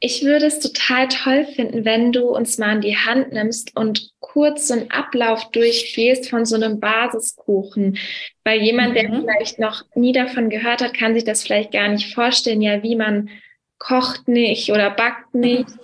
ich 0.00 0.24
würde 0.24 0.46
es 0.46 0.60
total 0.60 1.08
toll 1.08 1.44
finden, 1.44 1.84
wenn 1.84 2.12
du 2.12 2.28
uns 2.28 2.58
mal 2.58 2.76
in 2.76 2.80
die 2.80 2.96
Hand 2.96 3.32
nimmst 3.32 3.76
und 3.76 4.10
kurz 4.20 4.68
so 4.68 4.74
einen 4.74 4.90
Ablauf 4.90 5.50
durchgehst 5.50 6.30
von 6.30 6.44
so 6.44 6.56
einem 6.56 6.80
Basiskuchen. 6.80 7.98
Weil 8.44 8.60
jemand, 8.62 8.90
mhm. 8.90 8.94
der 8.94 9.12
vielleicht 9.20 9.58
noch 9.58 9.84
nie 9.94 10.12
davon 10.12 10.50
gehört 10.50 10.82
hat, 10.82 10.94
kann 10.94 11.14
sich 11.14 11.24
das 11.24 11.42
vielleicht 11.42 11.72
gar 11.72 11.88
nicht 11.88 12.14
vorstellen, 12.14 12.62
ja, 12.62 12.82
wie 12.82 12.96
man 12.96 13.30
kocht 13.78 14.28
nicht 14.28 14.70
oder 14.70 14.90
backt 14.90 15.34
nicht. 15.34 15.68
Mhm. 15.68 15.78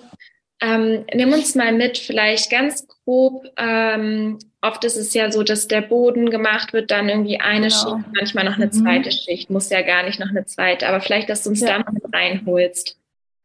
Ähm, 0.60 1.04
nimm 1.12 1.32
uns 1.32 1.54
mal 1.54 1.72
mit, 1.72 1.98
vielleicht 1.98 2.50
ganz 2.50 2.86
grob. 2.86 3.46
Ähm, 3.56 4.38
oft 4.62 4.84
ist 4.84 4.96
es 4.96 5.12
ja 5.12 5.30
so, 5.30 5.42
dass 5.42 5.68
der 5.68 5.82
Boden 5.82 6.30
gemacht 6.30 6.72
wird, 6.72 6.90
dann 6.90 7.08
irgendwie 7.08 7.40
eine 7.40 7.68
genau. 7.68 7.96
Schicht, 7.96 8.08
manchmal 8.14 8.44
noch 8.44 8.56
eine 8.56 8.66
mhm. 8.66 8.72
zweite 8.72 9.12
Schicht, 9.12 9.50
muss 9.50 9.70
ja 9.70 9.82
gar 9.82 10.04
nicht 10.04 10.20
noch 10.20 10.30
eine 10.30 10.46
zweite, 10.46 10.88
aber 10.88 11.00
vielleicht, 11.00 11.28
dass 11.28 11.42
du 11.42 11.50
uns 11.50 11.60
ja. 11.60 11.78
da 11.78 11.78
noch 11.78 12.12
reinholst. 12.12 12.96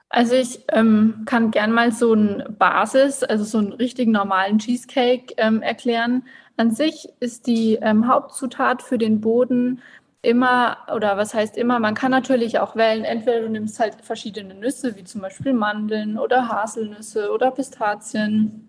Also 0.10 0.34
ich 0.34 0.62
ähm, 0.70 1.22
kann 1.26 1.52
gern 1.52 1.72
mal 1.72 1.92
so 1.92 2.14
ein 2.14 2.44
Basis, 2.58 3.24
also 3.24 3.44
so 3.44 3.60
einen 3.60 3.74
richtigen 3.74 4.12
normalen 4.12 4.58
Cheesecake 4.58 5.36
ähm, 5.38 5.62
erklären. 5.62 6.24
An 6.58 6.72
sich 6.72 7.10
ist 7.20 7.46
die 7.46 7.76
ähm, 7.76 8.08
Hauptzutat 8.08 8.82
für 8.82 8.98
den 8.98 9.22
Boden 9.22 9.82
immer, 10.22 10.78
oder 10.94 11.16
was 11.16 11.34
heißt 11.34 11.58
immer, 11.58 11.80
man 11.80 11.94
kann 11.94 12.12
natürlich 12.12 12.60
auch 12.60 12.76
wählen, 12.76 13.06
entweder 13.06 13.42
du 13.42 13.50
nimmst 13.50 13.80
halt 13.80 13.96
verschiedene 14.02 14.56
Nüsse, 14.56 14.96
wie 14.98 15.04
zum 15.04 15.22
Beispiel 15.22 15.54
Mandeln 15.54 16.18
oder 16.18 16.50
Haselnüsse 16.50 17.32
oder 17.32 17.52
Pistazien. 17.52 18.68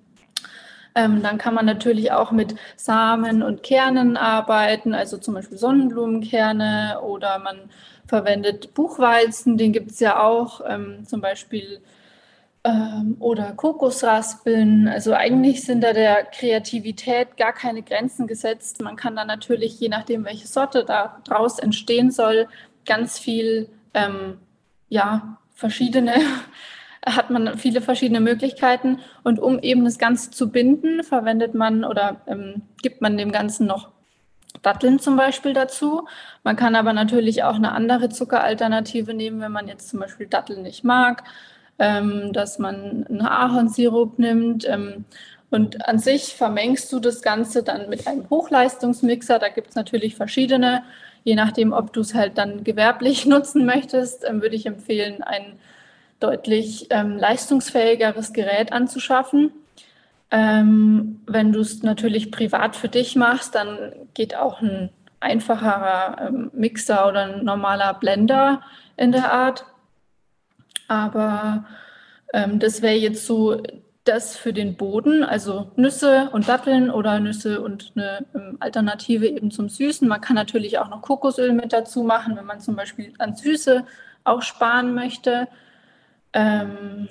Ähm, 0.95 1.23
dann 1.23 1.39
kann 1.39 1.55
man 1.55 1.67
natürlich 1.67 2.13
auch 2.13 2.33
mit 2.33 2.55
Samen 2.77 3.43
und 3.43 3.63
Kernen 3.63 4.17
arbeiten, 4.17 4.95
also 4.95 5.19
zum 5.19 5.35
Beispiel 5.35 5.57
Sonnenblumenkerne 5.57 7.01
oder 7.03 7.39
man 7.39 7.71
verwendet 8.11 8.75
Buchweizen, 8.75 9.57
den 9.57 9.73
gibt 9.73 9.93
es 9.93 10.01
ja 10.01 10.21
auch, 10.21 10.61
ähm, 10.69 11.07
zum 11.07 11.21
Beispiel 11.21 11.81
ähm, 12.65 13.17
oder 13.21 13.53
Kokosraspeln. 13.53 14.89
Also 14.89 15.15
eigentlich 15.15 15.63
sind 15.63 15.83
da 15.83 15.93
der 15.93 16.25
Kreativität 16.25 17.37
gar 17.37 17.53
keine 17.53 17.83
Grenzen 17.83 18.27
gesetzt. 18.27 18.83
Man 18.83 18.97
kann 18.97 19.17
da 19.17 19.25
natürlich, 19.25 19.79
je 19.81 19.89
nachdem, 19.89 20.25
welche 20.25 20.49
Sorte 20.49 20.85
da 20.85 21.21
draus 21.25 21.59
entstehen 21.59 22.11
soll, 22.11 22.49
ganz 22.85 23.19
viel, 23.19 23.69
ähm, 23.95 24.39
ja, 24.89 25.39
verschiedene, 25.55 26.15
hat 27.07 27.31
man 27.31 27.57
viele 27.57 27.81
verschiedene 27.81 28.21
Möglichkeiten. 28.21 28.99
Und 29.23 29.39
um 29.39 29.61
eben 29.61 29.85
das 29.85 29.99
Ganze 29.99 30.33
zu 30.33 30.51
binden, 30.51 31.05
verwendet 31.05 31.55
man 31.55 31.85
oder 31.85 32.23
ähm, 32.27 32.63
gibt 32.83 33.01
man 33.03 33.17
dem 33.17 33.31
Ganzen 33.31 33.67
noch 33.67 33.89
Datteln 34.63 34.99
zum 34.99 35.17
Beispiel 35.17 35.53
dazu. 35.53 36.07
Man 36.45 36.57
kann 36.57 36.75
aber 36.75 36.93
natürlich 36.93 37.43
auch 37.43 37.55
eine 37.55 37.73
andere 37.73 38.09
Zuckeralternative 38.09 39.15
nehmen, 39.15 39.41
wenn 39.41 39.53
man 39.53 39.69
jetzt 39.69 39.89
zum 39.89 40.01
Beispiel 40.01 40.27
Datteln 40.27 40.63
nicht 40.63 40.85
mag, 40.85 41.25
ähm, 41.79 42.33
dass 42.33 42.59
man 42.59 43.07
einen 43.09 43.23
Ahornsirup 43.23 44.19
nimmt. 44.19 44.67
Ähm, 44.69 45.05
und 45.51 45.89
an 45.89 45.99
sich 45.99 46.35
vermengst 46.37 46.93
du 46.93 47.01
das 47.01 47.23
Ganze 47.23 47.63
dann 47.63 47.89
mit 47.89 48.07
einem 48.07 48.29
Hochleistungsmixer. 48.31 49.39
Da 49.39 49.49
gibt 49.49 49.71
es 49.71 49.75
natürlich 49.75 50.15
verschiedene. 50.15 50.85
Je 51.25 51.35
nachdem, 51.35 51.73
ob 51.73 51.93
du 51.93 52.01
es 52.01 52.15
halt 52.15 52.39
dann 52.39 52.65
gewerblich 52.65 53.27
nutzen 53.27 53.67
möchtest, 53.67 54.25
ähm, 54.29 54.43
würde 54.43 54.57
ich 54.57 54.67
empfehlen, 54.67 55.23
ein 55.23 55.59
deutlich 56.21 56.89
ähm, 56.91 57.17
leistungsfähigeres 57.17 58.33
Gerät 58.33 58.73
anzuschaffen. 58.73 59.53
Ähm, 60.31 61.23
wenn 61.27 61.53
du 61.53 61.61
es 61.61 61.83
natürlich 61.83 62.31
privat 62.31 62.77
für 62.77 62.89
dich 62.89 63.17
machst, 63.17 63.55
dann 63.55 63.93
geht 64.15 64.37
auch 64.37 64.61
ein 64.61 64.91
einfacherer 65.19 66.29
ähm, 66.29 66.51
Mixer 66.55 67.09
oder 67.09 67.35
ein 67.35 67.45
normaler 67.45 67.95
Blender 67.95 68.63
in 68.97 69.13
der 69.13 69.33
Art. 69.33 69.65
Aber 70.89 71.65
ähm, 72.33 72.59
das 72.59 72.83
wäre 72.83 72.95
jetzt 72.95 73.27
so 73.27 73.63
das 74.05 74.37
für 74.37 74.53
den 74.53 74.77
Boden, 74.77 75.23
also 75.23 75.73
Nüsse 75.77 76.31
und 76.33 76.49
Datteln 76.49 76.91
oder 76.91 77.21
Nüsse 77.21 77.61
und 77.61 77.93
eine 77.95 78.27
ähm, 78.35 78.57
Alternative 78.59 79.27
eben 79.27 79.51
zum 79.51 79.69
Süßen. 79.69 80.09
Man 80.09 80.21
kann 80.21 80.37
natürlich 80.37 80.79
auch 80.79 80.89
noch 80.89 81.03
Kokosöl 81.03 81.53
mit 81.53 81.73
dazu 81.73 82.03
machen, 82.03 82.37
wenn 82.37 82.47
man 82.47 82.61
zum 82.61 82.77
Beispiel 82.77 83.13
an 83.19 83.37
Süße 83.37 83.85
auch 84.25 84.43
sparen 84.43 84.95
möchte. 84.95 85.49
Ähm, 86.33 87.09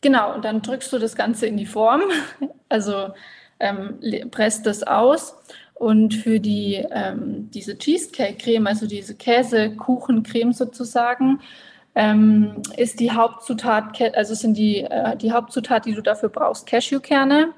Genau, 0.00 0.34
und 0.34 0.44
dann 0.44 0.62
drückst 0.62 0.92
du 0.92 0.98
das 0.98 1.16
Ganze 1.16 1.46
in 1.46 1.56
die 1.56 1.66
Form, 1.66 2.02
also 2.68 3.12
ähm, 3.60 3.98
presst 4.30 4.66
das 4.66 4.82
aus. 4.82 5.36
Und 5.74 6.14
für 6.14 6.40
die, 6.40 6.84
ähm, 6.90 7.50
diese 7.52 7.78
Cheesecake-Creme, 7.78 8.66
also 8.66 8.86
diese 8.86 9.14
Käsekuchencreme 9.14 10.52
sozusagen, 10.52 11.40
ähm, 11.94 12.62
ist 12.76 13.00
die 13.00 13.12
Hauptzutat, 13.12 14.00
also 14.14 14.34
sind 14.34 14.56
die, 14.56 14.82
äh, 14.82 15.16
die 15.16 15.32
Hauptzutat, 15.32 15.86
die 15.86 15.94
du 15.94 16.02
dafür 16.02 16.28
brauchst, 16.28 16.66
Cashewkerne. 16.66 17.52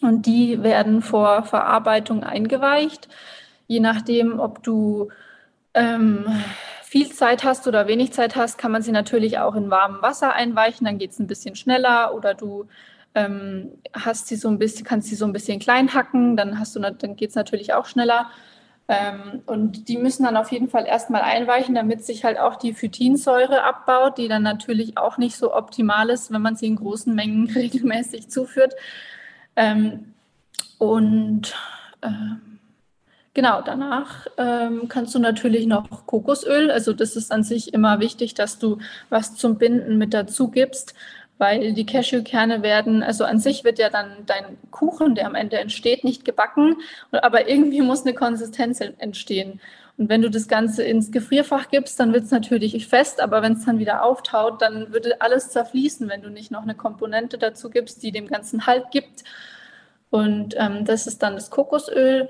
Und 0.00 0.26
die 0.26 0.62
werden 0.62 1.00
vor 1.02 1.44
Verarbeitung 1.44 2.24
eingeweicht. 2.24 3.08
Je 3.68 3.80
nachdem, 3.80 4.40
ob 4.40 4.62
du 4.62 5.10
ähm, 5.74 6.26
viel 6.92 7.10
Zeit 7.10 7.42
hast 7.42 7.66
oder 7.66 7.86
wenig 7.86 8.12
Zeit 8.12 8.36
hast, 8.36 8.58
kann 8.58 8.70
man 8.70 8.82
sie 8.82 8.92
natürlich 8.92 9.38
auch 9.38 9.54
in 9.54 9.70
warmem 9.70 10.02
Wasser 10.02 10.34
einweichen, 10.34 10.84
dann 10.84 10.98
geht 10.98 11.12
es 11.12 11.18
ein 11.18 11.26
bisschen 11.26 11.56
schneller 11.56 12.14
oder 12.14 12.34
du 12.34 12.66
ähm, 13.14 13.70
hast 13.94 14.26
sie 14.26 14.36
so 14.36 14.48
ein 14.48 14.58
bisschen, 14.58 14.84
kannst 14.84 15.08
sie 15.08 15.14
so 15.14 15.24
ein 15.24 15.32
bisschen 15.32 15.58
klein 15.58 15.94
hacken, 15.94 16.36
dann 16.36 16.62
dann 16.98 17.16
geht 17.16 17.30
es 17.30 17.34
natürlich 17.34 17.72
auch 17.72 17.86
schneller. 17.86 18.30
Ähm, 18.88 19.40
und 19.46 19.88
die 19.88 19.96
müssen 19.96 20.24
dann 20.24 20.36
auf 20.36 20.52
jeden 20.52 20.68
Fall 20.68 20.84
erstmal 20.84 21.22
einweichen, 21.22 21.74
damit 21.74 22.04
sich 22.04 22.24
halt 22.24 22.38
auch 22.38 22.56
die 22.56 22.74
Phytinsäure 22.74 23.64
abbaut, 23.64 24.18
die 24.18 24.28
dann 24.28 24.42
natürlich 24.42 24.98
auch 24.98 25.16
nicht 25.16 25.38
so 25.38 25.54
optimal 25.54 26.10
ist, 26.10 26.30
wenn 26.30 26.42
man 26.42 26.56
sie 26.56 26.66
in 26.66 26.76
großen 26.76 27.14
Mengen 27.14 27.48
regelmäßig 27.54 28.28
zuführt. 28.28 28.74
Ähm, 29.56 30.12
und 30.76 31.54
ähm, 32.02 32.51
Genau, 33.34 33.62
danach 33.62 34.26
ähm, 34.36 34.88
kannst 34.88 35.14
du 35.14 35.18
natürlich 35.18 35.66
noch 35.66 36.06
Kokosöl. 36.06 36.70
Also 36.70 36.92
das 36.92 37.16
ist 37.16 37.32
an 37.32 37.42
sich 37.42 37.72
immer 37.72 37.98
wichtig, 37.98 38.34
dass 38.34 38.58
du 38.58 38.78
was 39.08 39.34
zum 39.36 39.56
Binden 39.56 39.96
mit 39.96 40.12
dazu 40.12 40.50
gibst, 40.50 40.94
weil 41.38 41.72
die 41.72 41.86
Cashewkerne 41.86 42.62
werden, 42.62 43.02
also 43.02 43.24
an 43.24 43.38
sich 43.38 43.64
wird 43.64 43.78
ja 43.78 43.88
dann 43.88 44.26
dein 44.26 44.58
Kuchen, 44.70 45.14
der 45.14 45.26
am 45.26 45.34
Ende 45.34 45.58
entsteht, 45.58 46.04
nicht 46.04 46.26
gebacken, 46.26 46.76
aber 47.10 47.48
irgendwie 47.48 47.80
muss 47.80 48.02
eine 48.02 48.14
Konsistenz 48.14 48.80
entstehen. 48.80 49.60
Und 49.96 50.10
wenn 50.10 50.22
du 50.22 50.30
das 50.30 50.46
Ganze 50.46 50.82
ins 50.82 51.10
Gefrierfach 51.10 51.68
gibst, 51.70 51.98
dann 52.00 52.12
wird 52.12 52.24
es 52.24 52.30
natürlich 52.30 52.86
fest, 52.86 53.20
aber 53.20 53.40
wenn 53.42 53.54
es 53.54 53.64
dann 53.64 53.78
wieder 53.78 54.02
auftaut, 54.02 54.60
dann 54.60 54.92
würde 54.92 55.20
alles 55.22 55.50
zerfließen, 55.50 56.08
wenn 56.08 56.22
du 56.22 56.28
nicht 56.28 56.50
noch 56.50 56.62
eine 56.62 56.74
Komponente 56.74 57.38
dazu 57.38 57.70
gibst, 57.70 58.02
die 58.02 58.12
dem 58.12 58.26
Ganzen 58.26 58.66
Halt 58.66 58.90
gibt. 58.90 59.24
Und 60.10 60.54
ähm, 60.58 60.84
das 60.84 61.06
ist 61.06 61.22
dann 61.22 61.34
das 61.34 61.50
Kokosöl. 61.50 62.28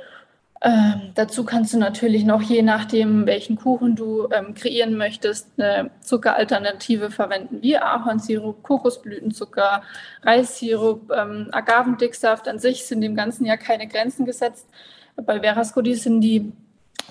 Ähm, 0.64 1.11
dazu 1.16 1.44
kannst 1.44 1.75
du 1.75 1.79
natürlich 1.79 2.25
noch, 2.25 2.40
je 2.40 2.62
nachdem, 2.62 3.27
welchen 3.27 3.57
Kuchen 3.57 3.96
du 3.96 4.29
ähm, 4.31 4.55
kreieren 4.55 4.96
möchtest, 4.96 5.48
eine 5.59 5.90
Zuckeralternative 6.01 7.11
verwenden, 7.11 7.62
wie 7.62 7.77
Ahornsirup, 7.77 8.62
Kokosblütenzucker, 8.62 9.83
Reissirup, 10.22 11.11
ähm, 11.11 11.48
Agavendicksaft. 11.51 12.46
An 12.46 12.61
sich 12.61 12.87
sind 12.87 13.01
dem 13.01 13.16
Ganzen 13.16 13.44
ja 13.44 13.57
keine 13.57 13.88
Grenzen 13.88 14.25
gesetzt. 14.25 14.68
Bei 15.16 15.40
Verascodi 15.40 15.96
sind 15.96 16.20
die 16.20 16.53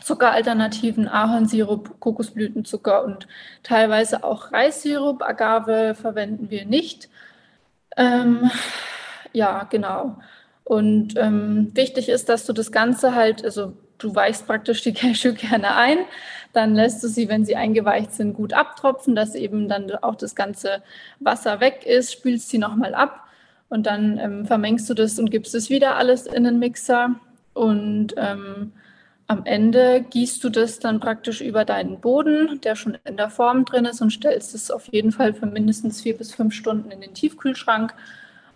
Zuckeralternativen 0.02 1.10
Ahornsirup, 1.10 2.00
Kokosblütenzucker 2.00 3.04
und 3.04 3.28
teilweise 3.64 4.24
auch 4.24 4.54
Reissirup. 4.54 5.24
Agave 5.24 5.94
verwenden 5.96 6.50
wir 6.50 6.66
nicht. 6.66 7.10
Ähm, 7.98 8.50
ja, 9.34 9.64
genau. 9.70 10.18
Und 10.72 11.16
ähm, 11.18 11.72
wichtig 11.74 12.08
ist, 12.08 12.30
dass 12.30 12.46
du 12.46 12.54
das 12.54 12.72
Ganze 12.72 13.14
halt, 13.14 13.44
also 13.44 13.74
du 13.98 14.16
weichst 14.16 14.48
praktisch 14.48 14.82
die 14.82 14.94
Cashewkerne 14.94 15.76
ein, 15.76 15.98
dann 16.54 16.76
lässt 16.76 17.04
du 17.04 17.10
sie, 17.10 17.28
wenn 17.28 17.44
sie 17.44 17.58
eingeweicht 17.58 18.14
sind, 18.14 18.36
gut 18.36 18.54
abtropfen, 18.54 19.14
dass 19.14 19.36
eben 19.36 19.68
dann 19.68 19.92
auch 19.96 20.16
das 20.16 20.34
ganze 20.34 20.82
Wasser 21.20 21.60
weg 21.60 21.86
ist, 21.86 22.14
spülst 22.14 22.48
sie 22.48 22.58
nochmal 22.58 22.96
ab 22.96 23.28
und 23.68 23.86
dann 23.86 24.18
ähm, 24.18 24.46
vermengst 24.46 24.90
du 24.90 24.94
das 24.94 25.20
und 25.20 25.30
gibst 25.30 25.54
es 25.56 25.70
wieder 25.70 25.98
alles 25.98 26.26
in 26.26 26.46
den 26.46 26.58
Mixer 26.58 27.16
und 27.54 28.14
ähm, 28.16 28.72
am 29.28 29.42
Ende 29.44 30.06
gießt 30.10 30.42
du 30.42 30.48
das 30.48 30.80
dann 30.80 31.02
praktisch 31.02 31.42
über 31.42 31.66
deinen 31.66 32.00
Boden, 32.00 32.62
der 32.62 32.78
schon 32.78 32.98
in 33.04 33.18
der 33.18 33.30
Form 33.30 33.66
drin 33.66 33.84
ist 33.84 34.00
und 34.00 34.12
stellst 34.12 34.56
es 34.56 34.72
auf 34.72 34.88
jeden 34.94 35.12
Fall 35.12 35.34
für 35.34 35.48
mindestens 35.48 36.00
vier 36.00 36.18
bis 36.18 36.34
fünf 36.34 36.54
Stunden 36.54 36.92
in 36.92 37.02
den 37.02 37.14
Tiefkühlschrank. 37.14 37.94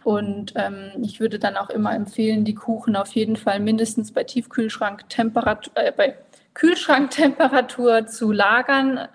Und 0.06 0.54
ähm, 0.56 0.92
ich 1.02 1.20
würde 1.20 1.40
dann 1.40 1.58
auch 1.58 1.72
immer 1.72 1.96
empfehlen, 1.96 2.46
die 2.46 2.54
Kuchen 2.54 2.96
auf 2.96 3.14
jeden 3.14 3.36
Fall 3.36 3.60
mindestens 3.60 4.12
bei 4.12 4.24
Tiefkühlschranktemperatur, 4.24 5.74
äh, 5.76 5.92
bei 5.92 6.16
Kühlschranktemperatur 6.54 8.06
zu 8.06 8.32
lagern. 8.32 9.08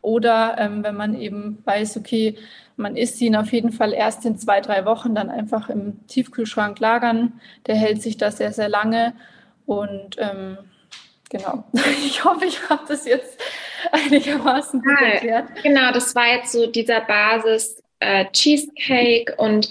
Oder 0.00 0.56
ähm, 0.58 0.82
wenn 0.82 0.96
man 0.96 1.14
eben 1.14 1.58
weiß, 1.66 1.98
okay, 1.98 2.38
man 2.76 2.96
isst 2.96 3.20
ihn 3.20 3.36
auf 3.36 3.52
jeden 3.52 3.70
Fall 3.70 3.92
erst 3.92 4.24
in 4.24 4.38
zwei, 4.38 4.62
drei 4.62 4.86
Wochen, 4.86 5.14
dann 5.14 5.28
einfach 5.28 5.68
im 5.68 6.06
Tiefkühlschrank 6.06 6.80
lagern. 6.80 7.38
Der 7.66 7.76
hält 7.76 8.00
sich 8.00 8.16
da 8.16 8.30
sehr, 8.30 8.54
sehr 8.54 8.70
lange. 8.70 9.12
Und 9.66 10.16
ähm, 10.16 10.56
genau, 11.28 11.64
ich 12.02 12.24
hoffe, 12.24 12.46
ich 12.46 12.66
habe 12.70 12.84
das 12.88 13.04
jetzt 13.04 13.38
einigermaßen 13.92 14.80
gut 14.80 15.00
erklärt. 15.02 15.48
Genau, 15.62 15.92
das 15.92 16.14
war 16.14 16.28
jetzt 16.28 16.52
so 16.52 16.66
dieser 16.66 17.02
Basis 17.02 17.82
äh, 17.98 18.24
Cheesecake 18.32 19.34
und 19.36 19.68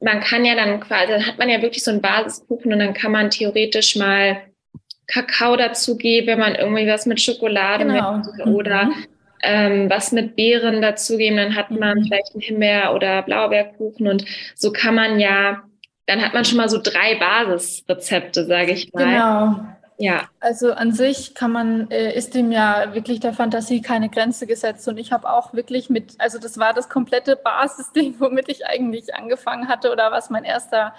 man 0.00 0.20
kann 0.20 0.44
ja 0.44 0.54
dann 0.54 0.80
quasi, 0.80 1.12
dann 1.12 1.26
hat 1.26 1.38
man 1.38 1.48
ja 1.48 1.62
wirklich 1.62 1.84
so 1.84 1.90
einen 1.90 2.00
Basiskuchen 2.00 2.72
und 2.72 2.78
dann 2.78 2.94
kann 2.94 3.12
man 3.12 3.30
theoretisch 3.30 3.96
mal 3.96 4.42
Kakao 5.06 5.56
dazugeben, 5.56 6.28
wenn 6.28 6.38
man 6.38 6.54
irgendwie 6.54 6.86
was 6.86 7.06
mit 7.06 7.20
Schokolade 7.20 7.84
genau. 7.84 8.18
möchte 8.18 8.44
oder 8.44 8.84
mhm. 8.84 9.06
ähm, 9.42 9.90
was 9.90 10.12
mit 10.12 10.36
Beeren 10.36 10.80
dazugeben, 10.80 11.36
dann 11.36 11.56
hat 11.56 11.70
man 11.70 11.98
mhm. 11.98 12.04
vielleicht 12.04 12.32
einen 12.32 12.42
Himbeer- 12.42 12.94
oder 12.94 13.22
Blaubeerkuchen 13.22 14.06
und 14.06 14.24
so 14.54 14.72
kann 14.72 14.94
man 14.94 15.18
ja, 15.18 15.62
dann 16.06 16.22
hat 16.22 16.32
man 16.32 16.44
schon 16.44 16.56
mal 16.56 16.68
so 16.68 16.80
drei 16.82 17.16
Basisrezepte, 17.16 18.46
sage 18.46 18.72
ich 18.72 18.92
mal. 18.92 19.04
Genau. 19.04 19.79
Ja. 20.00 20.30
Also 20.40 20.72
an 20.72 20.92
sich 20.92 21.34
kann 21.34 21.52
man, 21.52 21.90
äh, 21.90 22.16
ist 22.16 22.34
dem 22.34 22.50
ja 22.50 22.94
wirklich 22.94 23.20
der 23.20 23.34
Fantasie 23.34 23.82
keine 23.82 24.08
Grenze 24.08 24.46
gesetzt. 24.46 24.88
Und 24.88 24.96
ich 24.96 25.12
habe 25.12 25.28
auch 25.28 25.52
wirklich 25.52 25.90
mit, 25.90 26.14
also 26.16 26.38
das 26.38 26.56
war 26.56 26.72
das 26.72 26.88
komplette 26.88 27.36
Basisding, 27.36 28.14
womit 28.18 28.48
ich 28.48 28.66
eigentlich 28.66 29.14
angefangen 29.14 29.68
hatte 29.68 29.92
oder 29.92 30.10
was 30.10 30.30
mein 30.30 30.44
erster 30.44 30.94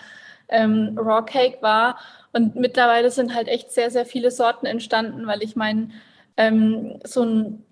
ähm, 0.50 0.96
Raw 1.00 1.26
Cake 1.26 1.64
war. 1.64 1.98
Und 2.32 2.56
mittlerweile 2.56 3.10
sind 3.10 3.34
halt 3.34 3.48
echt 3.48 3.72
sehr, 3.72 3.90
sehr 3.90 4.06
viele 4.06 4.30
Sorten 4.30 4.68
entstanden, 4.68 5.26
weil 5.26 5.42
ich 5.42 5.56
meine, 5.56 5.90
ähm, 6.38 7.00
so 7.04 7.24
ein 7.24 7.66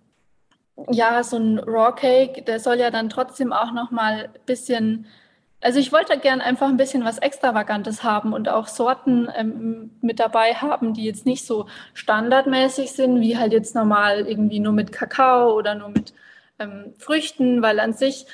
ja, 0.89 1.23
so 1.23 1.37
ein 1.37 1.59
Raw 1.59 1.93
Cake, 1.93 2.41
der 2.43 2.59
soll 2.59 2.79
ja 2.79 2.89
dann 2.89 3.09
trotzdem 3.09 3.53
auch 3.53 3.73
noch 3.73 3.91
mal 3.91 4.31
ein 4.33 4.45
bisschen 4.45 5.07
also 5.61 5.79
ich 5.79 5.91
wollte 5.91 6.17
gern 6.17 6.41
einfach 6.41 6.67
ein 6.67 6.77
bisschen 6.77 7.03
was 7.03 7.17
Extravagantes 7.17 8.03
haben 8.03 8.33
und 8.33 8.47
auch 8.49 8.67
Sorten 8.67 9.27
ähm, 9.35 9.91
mit 10.01 10.19
dabei 10.19 10.53
haben, 10.53 10.93
die 10.93 11.03
jetzt 11.03 11.25
nicht 11.25 11.45
so 11.45 11.67
standardmäßig 11.93 12.91
sind, 12.91 13.19
wie 13.19 13.37
halt 13.37 13.51
jetzt 13.51 13.75
normal 13.75 14.27
irgendwie 14.27 14.59
nur 14.59 14.73
mit 14.73 14.91
Kakao 14.91 15.53
oder 15.53 15.75
nur 15.75 15.89
mit 15.89 16.13
ähm, 16.59 16.93
Früchten, 16.97 17.61
weil 17.61 17.79
an 17.79 17.93
sich 17.93 18.25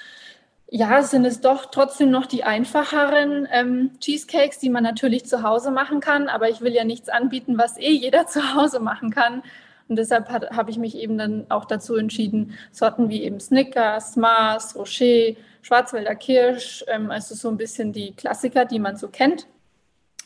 ja, 0.69 1.03
sind 1.03 1.25
es 1.25 1.41
doch 1.41 1.67
trotzdem 1.67 2.09
noch 2.09 2.25
die 2.25 2.43
einfacheren 2.43 3.47
ähm, 3.51 3.91
Cheesecakes, 3.99 4.59
die 4.59 4.69
man 4.69 4.83
natürlich 4.83 5.25
zu 5.25 5.43
Hause 5.43 5.71
machen 5.71 5.99
kann. 5.99 6.27
Aber 6.27 6.49
ich 6.49 6.61
will 6.61 6.73
ja 6.73 6.83
nichts 6.83 7.09
anbieten, 7.09 7.57
was 7.57 7.77
eh 7.77 7.91
jeder 7.91 8.27
zu 8.27 8.55
Hause 8.55 8.79
machen 8.79 9.11
kann. 9.11 9.43
Und 9.87 9.97
deshalb 9.97 10.29
habe 10.29 10.71
ich 10.71 10.77
mich 10.77 10.97
eben 10.97 11.17
dann 11.17 11.45
auch 11.49 11.65
dazu 11.65 11.95
entschieden, 11.95 12.57
Sorten 12.71 13.09
wie 13.09 13.23
eben 13.23 13.39
Snickers, 13.39 14.15
Mars, 14.15 14.75
Rocher, 14.75 15.35
Schwarzwälder 15.65 16.13
Kirsch, 16.13 16.85
ähm, 16.87 17.09
also 17.09 17.33
so 17.33 17.49
ein 17.49 17.57
bisschen 17.57 17.91
die 17.91 18.13
Klassiker, 18.13 18.65
die 18.65 18.77
man 18.77 18.97
so 18.97 19.07
kennt, 19.07 19.47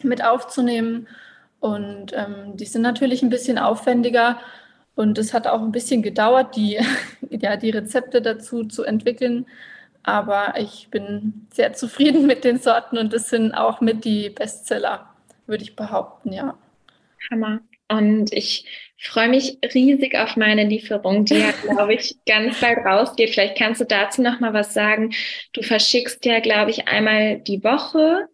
mit 0.03 0.21
aufzunehmen. 0.21 1.07
Und 1.61 2.11
ähm, 2.13 2.57
die 2.57 2.65
sind 2.65 2.81
natürlich 2.81 3.23
ein 3.23 3.29
bisschen 3.29 3.57
aufwendiger. 3.57 4.37
Und 4.95 5.17
es 5.17 5.33
hat 5.33 5.47
auch 5.47 5.61
ein 5.61 5.71
bisschen 5.71 6.01
gedauert, 6.01 6.57
die, 6.57 6.77
ja, 7.29 7.55
die 7.55 7.69
Rezepte 7.69 8.21
dazu 8.21 8.65
zu 8.65 8.83
entwickeln. 8.83 9.45
Aber 10.03 10.55
ich 10.57 10.89
bin 10.91 11.47
sehr 11.53 11.71
zufrieden 11.71 12.27
mit 12.27 12.43
den 12.43 12.59
Sorten 12.59 12.97
und 12.97 13.13
das 13.13 13.29
sind 13.29 13.53
auch 13.53 13.79
mit 13.79 14.03
die 14.03 14.29
Bestseller, 14.31 15.07
würde 15.47 15.63
ich 15.63 15.77
behaupten, 15.77 16.33
ja. 16.33 16.57
Hammer. 17.31 17.61
Und 17.89 18.31
ich 18.33 18.65
freue 19.01 19.29
mich 19.29 19.57
riesig 19.73 20.17
auf 20.17 20.35
meine 20.35 20.65
Lieferung, 20.65 21.25
die 21.25 21.39
ja, 21.39 21.51
glaube 21.63 21.93
ich, 21.95 22.15
ganz 22.25 22.59
bald 22.59 22.79
rausgeht. 22.79 23.31
Vielleicht 23.31 23.57
kannst 23.57 23.81
du 23.81 23.85
dazu 23.85 24.21
noch 24.21 24.39
mal 24.39 24.53
was 24.53 24.73
sagen. 24.73 25.11
Du 25.53 25.61
verschickst 25.61 26.25
ja, 26.25 26.39
glaube 26.39 26.71
ich, 26.71 26.87
einmal 26.87 27.39
die 27.39 27.63
Woche. 27.63 28.27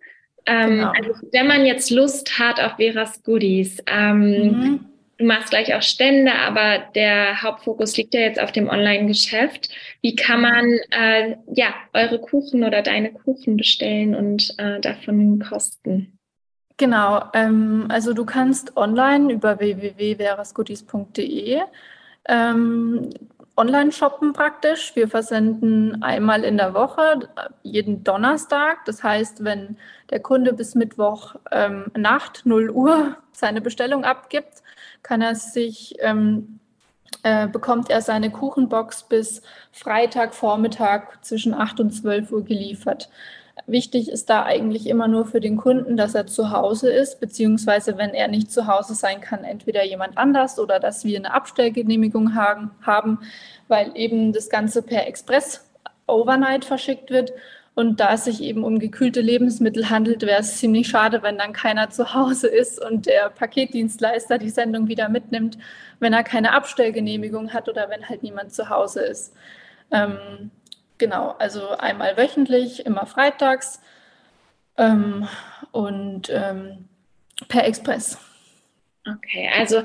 Ähm, 0.45 0.77
genau. 0.77 0.91
also, 0.91 1.13
wenn 1.31 1.47
man 1.47 1.65
jetzt 1.65 1.89
Lust 1.89 2.37
hat 2.37 2.59
auf 2.59 2.75
Veras 2.77 3.23
Goodies, 3.23 3.81
ähm, 3.87 4.19
mhm. 4.19 4.85
du 5.17 5.25
machst 5.25 5.49
gleich 5.49 5.73
auch 5.73 5.81
Stände, 5.81 6.33
aber 6.33 6.83
der 6.93 7.41
Hauptfokus 7.41 7.97
liegt 7.97 8.13
ja 8.13 8.21
jetzt 8.21 8.39
auf 8.39 8.51
dem 8.51 8.69
Online-Geschäft. 8.69 9.69
Wie 10.01 10.15
kann 10.15 10.41
man 10.41 10.65
äh, 10.91 11.35
ja 11.53 11.73
eure 11.93 12.19
Kuchen 12.19 12.63
oder 12.63 12.81
deine 12.81 13.11
Kuchen 13.11 13.57
bestellen 13.57 14.13
und 14.13 14.53
äh, 14.57 14.79
davon 14.81 15.39
kosten? 15.39 16.19
Genau, 16.77 17.23
ähm, 17.33 17.85
also 17.89 18.13
du 18.13 18.25
kannst 18.25 18.75
online 18.75 19.31
über 19.31 19.59
www.verasgoodies.de 19.59 21.61
ähm, 22.27 23.09
online 23.55 23.91
shoppen 23.91 24.33
praktisch. 24.33 24.95
Wir 24.95 25.07
versenden 25.07 26.03
einmal 26.03 26.43
in 26.43 26.57
der 26.57 26.73
Woche, 26.73 27.29
jeden 27.63 28.03
Donnerstag. 28.03 28.83
Das 28.85 29.03
heißt, 29.03 29.43
wenn 29.43 29.77
der 30.09 30.19
Kunde 30.19 30.53
bis 30.53 30.75
Mittwoch 30.75 31.35
ähm, 31.51 31.85
Nacht 31.95 32.41
0 32.45 32.69
Uhr 32.69 33.17
seine 33.31 33.61
Bestellung 33.61 34.03
abgibt, 34.03 34.63
kann 35.01 35.21
er 35.21 35.35
sich 35.35 35.95
ähm, 35.99 36.59
äh, 37.23 37.47
bekommt 37.47 37.89
er 37.89 38.01
seine 38.01 38.31
Kuchenbox 38.31 39.03
bis 39.03 39.41
Freitagvormittag 39.71 41.21
zwischen 41.21 41.53
8 41.53 41.79
und 41.79 41.91
12 41.91 42.31
Uhr 42.31 42.43
geliefert. 42.43 43.09
Wichtig 43.67 44.09
ist 44.09 44.29
da 44.29 44.43
eigentlich 44.43 44.85
immer 44.85 45.07
nur 45.07 45.25
für 45.25 45.39
den 45.39 45.55
Kunden, 45.55 45.95
dass 45.95 46.13
er 46.13 46.27
zu 46.27 46.51
Hause 46.51 46.91
ist, 46.91 47.21
beziehungsweise 47.21 47.97
wenn 47.97 48.13
er 48.13 48.27
nicht 48.27 48.51
zu 48.51 48.67
Hause 48.67 48.95
sein 48.95 49.21
kann, 49.21 49.45
entweder 49.45 49.83
jemand 49.83 50.17
anders 50.17 50.59
oder 50.59 50.79
dass 50.79 51.05
wir 51.05 51.17
eine 51.17 51.33
Abstellgenehmigung 51.33 52.35
haben, 52.35 53.19
weil 53.69 53.91
eben 53.95 54.33
das 54.33 54.49
Ganze 54.49 54.81
per 54.81 55.07
Express 55.07 55.65
Overnight 56.05 56.65
verschickt 56.65 57.09
wird. 57.09 57.31
Und 57.75 57.99
da 57.99 58.13
es 58.13 58.25
sich 58.25 58.41
eben 58.41 58.63
um 58.63 58.79
gekühlte 58.79 59.19
Lebensmittel 59.21 59.89
handelt, 59.89 60.21
wäre 60.21 60.39
es 60.41 60.57
ziemlich 60.57 60.87
schade, 60.87 61.23
wenn 61.23 61.37
dann 61.37 61.51
keiner 61.51 61.89
zu 61.89 62.13
Hause 62.13 62.47
ist 62.47 62.83
und 62.83 63.05
der 63.05 63.29
Paketdienstleister 63.29 64.37
die 64.37 64.49
Sendung 64.49 64.87
wieder 64.87 65.09
mitnimmt, 65.09 65.57
wenn 65.99 66.13
er 66.13 66.23
keine 66.23 66.53
Abstellgenehmigung 66.53 67.53
hat 67.53 67.67
oder 67.67 67.89
wenn 67.89 68.07
halt 68.07 68.23
niemand 68.23 68.53
zu 68.53 68.69
Hause 68.69 69.01
ist. 69.01 69.33
Ähm, 69.91 70.51
Genau, 70.97 71.35
also 71.39 71.69
einmal 71.71 72.17
wöchentlich, 72.17 72.85
immer 72.85 73.05
freitags 73.05 73.81
ähm, 74.77 75.27
und 75.71 76.29
ähm, 76.29 76.87
per 77.47 77.65
Express. 77.65 78.17
Okay, 79.07 79.49
also 79.55 79.83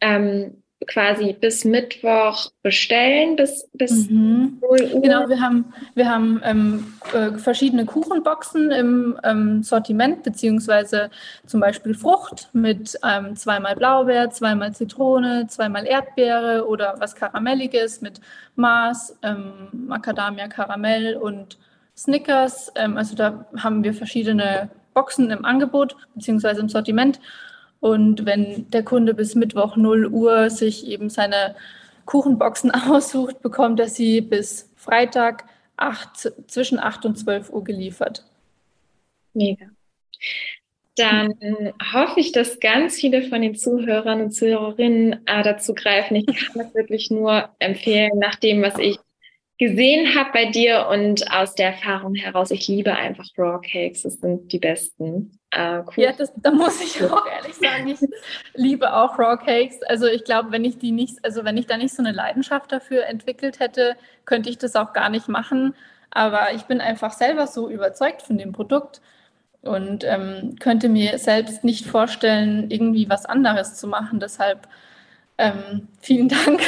ähm, 0.00 0.61
quasi 0.86 1.32
bis 1.32 1.64
Mittwoch 1.64 2.50
bestellen, 2.62 3.36
bis, 3.36 3.68
bis 3.72 4.10
mhm. 4.10 4.58
0 4.60 4.90
Uhr. 4.94 5.00
Genau, 5.00 5.28
wir 5.28 5.40
haben, 5.40 5.72
wir 5.94 6.08
haben 6.08 6.40
ähm, 6.44 6.94
äh, 7.12 7.32
verschiedene 7.38 7.84
Kuchenboxen 7.84 8.70
im 8.70 9.18
ähm, 9.24 9.62
Sortiment, 9.62 10.22
beziehungsweise 10.22 11.10
zum 11.46 11.60
Beispiel 11.60 11.94
Frucht 11.94 12.48
mit 12.52 12.98
ähm, 13.04 13.36
zweimal 13.36 13.76
Blaubeer, 13.76 14.30
zweimal 14.30 14.72
Zitrone, 14.72 15.46
zweimal 15.48 15.86
Erdbeere 15.86 16.66
oder 16.66 16.94
was 16.98 17.14
Karamelliges 17.14 18.00
mit 18.00 18.20
Mars, 18.56 19.16
ähm, 19.22 19.68
Macadamia 19.72 20.48
Karamell 20.48 21.16
und 21.16 21.58
Snickers. 21.96 22.72
Ähm, 22.76 22.96
also 22.96 23.14
da 23.14 23.46
haben 23.56 23.84
wir 23.84 23.94
verschiedene 23.94 24.70
Boxen 24.94 25.30
im 25.30 25.44
Angebot, 25.44 25.96
beziehungsweise 26.14 26.60
im 26.60 26.68
Sortiment. 26.68 27.20
Und 27.82 28.26
wenn 28.26 28.70
der 28.70 28.84
Kunde 28.84 29.12
bis 29.12 29.34
Mittwoch 29.34 29.74
0 29.74 30.06
Uhr 30.06 30.50
sich 30.50 30.86
eben 30.86 31.10
seine 31.10 31.56
Kuchenboxen 32.04 32.70
aussucht, 32.90 33.42
bekommt 33.42 33.80
er 33.80 33.88
sie 33.88 34.20
bis 34.20 34.70
Freitag 34.76 35.46
8, 35.78 36.32
zwischen 36.46 36.78
8 36.78 37.06
und 37.06 37.18
12 37.18 37.50
Uhr 37.50 37.64
geliefert. 37.64 38.24
Mega. 39.34 39.66
Dann 40.94 41.34
hoffe 41.92 42.20
ich, 42.20 42.30
dass 42.30 42.60
ganz 42.60 42.94
viele 42.94 43.24
von 43.24 43.42
den 43.42 43.56
Zuhörern 43.56 44.20
und 44.20 44.30
Zuhörerinnen 44.30 45.26
äh, 45.26 45.42
dazu 45.42 45.74
greifen. 45.74 46.14
Ich 46.14 46.26
kann 46.26 46.62
das 46.62 46.74
wirklich 46.76 47.10
nur 47.10 47.48
empfehlen, 47.58 48.16
nach 48.20 48.36
dem, 48.36 48.62
was 48.62 48.78
ich 48.78 48.96
gesehen 49.58 50.14
habe 50.14 50.30
bei 50.32 50.44
dir 50.52 50.86
und 50.88 51.28
aus 51.32 51.56
der 51.56 51.70
Erfahrung 51.70 52.14
heraus. 52.14 52.52
Ich 52.52 52.68
liebe 52.68 52.94
einfach 52.94 53.26
Raw 53.36 53.58
Cakes, 53.60 54.02
das 54.02 54.20
sind 54.20 54.52
die 54.52 54.60
besten. 54.60 55.36
Äh, 55.52 55.82
cool. 55.86 55.92
Ja, 55.96 56.12
das, 56.12 56.32
da 56.36 56.50
muss 56.50 56.80
ich 56.80 57.02
auch 57.04 57.26
ehrlich 57.26 57.54
sagen, 57.56 57.86
ich 57.86 58.00
liebe 58.54 58.92
auch 58.92 59.18
Raw 59.18 59.36
Cakes. 59.36 59.82
Also 59.82 60.06
ich 60.06 60.24
glaube, 60.24 60.50
wenn 60.50 60.64
ich 60.64 60.78
die 60.78 60.92
nicht, 60.92 61.22
also 61.24 61.44
wenn 61.44 61.58
ich 61.58 61.66
da 61.66 61.76
nicht 61.76 61.94
so 61.94 62.02
eine 62.02 62.12
Leidenschaft 62.12 62.72
dafür 62.72 63.04
entwickelt 63.04 63.60
hätte, 63.60 63.96
könnte 64.24 64.48
ich 64.48 64.56
das 64.56 64.76
auch 64.76 64.94
gar 64.94 65.10
nicht 65.10 65.28
machen. 65.28 65.74
Aber 66.10 66.54
ich 66.54 66.62
bin 66.62 66.80
einfach 66.80 67.12
selber 67.12 67.46
so 67.46 67.68
überzeugt 67.68 68.22
von 68.22 68.38
dem 68.38 68.52
Produkt 68.52 69.02
und 69.60 70.04
ähm, 70.04 70.56
könnte 70.58 70.88
mir 70.88 71.18
selbst 71.18 71.64
nicht 71.64 71.86
vorstellen, 71.86 72.70
irgendwie 72.70 73.10
was 73.10 73.26
anderes 73.26 73.74
zu 73.74 73.86
machen. 73.86 74.20
Deshalb 74.20 74.66
ähm, 75.36 75.88
vielen 76.00 76.28
Dank. 76.28 76.60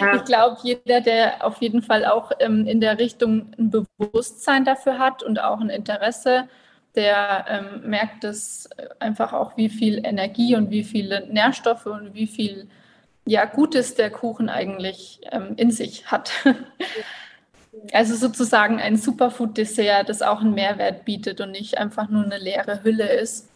Ja. 0.00 0.16
Ich 0.16 0.24
glaube, 0.24 0.56
jeder, 0.62 1.00
der 1.00 1.44
auf 1.44 1.60
jeden 1.60 1.82
Fall 1.82 2.04
auch 2.04 2.32
ähm, 2.40 2.66
in 2.66 2.80
der 2.80 2.98
Richtung 2.98 3.52
ein 3.58 3.70
Bewusstsein 3.70 4.64
dafür 4.64 4.98
hat 4.98 5.22
und 5.22 5.40
auch 5.40 5.60
ein 5.60 5.70
Interesse, 5.70 6.48
der 6.94 7.46
ähm, 7.48 7.88
merkt 7.88 8.24
es 8.24 8.68
einfach 8.98 9.32
auch, 9.32 9.56
wie 9.56 9.68
viel 9.68 10.04
Energie 10.04 10.56
und 10.56 10.70
wie 10.70 10.84
viele 10.84 11.26
Nährstoffe 11.28 11.86
und 11.86 12.14
wie 12.14 12.26
viel 12.26 12.68
ja, 13.24 13.44
Gutes 13.44 13.94
der 13.94 14.10
Kuchen 14.10 14.48
eigentlich 14.48 15.20
ähm, 15.30 15.54
in 15.56 15.70
sich 15.70 16.10
hat. 16.10 16.32
Also 17.92 18.14
sozusagen 18.14 18.78
ein 18.80 18.98
Superfood-Dessert, 18.98 20.10
das 20.10 20.20
auch 20.20 20.42
einen 20.42 20.52
Mehrwert 20.52 21.06
bietet 21.06 21.40
und 21.40 21.52
nicht 21.52 21.78
einfach 21.78 22.10
nur 22.10 22.22
eine 22.22 22.36
leere 22.36 22.84
Hülle 22.84 23.10
ist. 23.10 23.48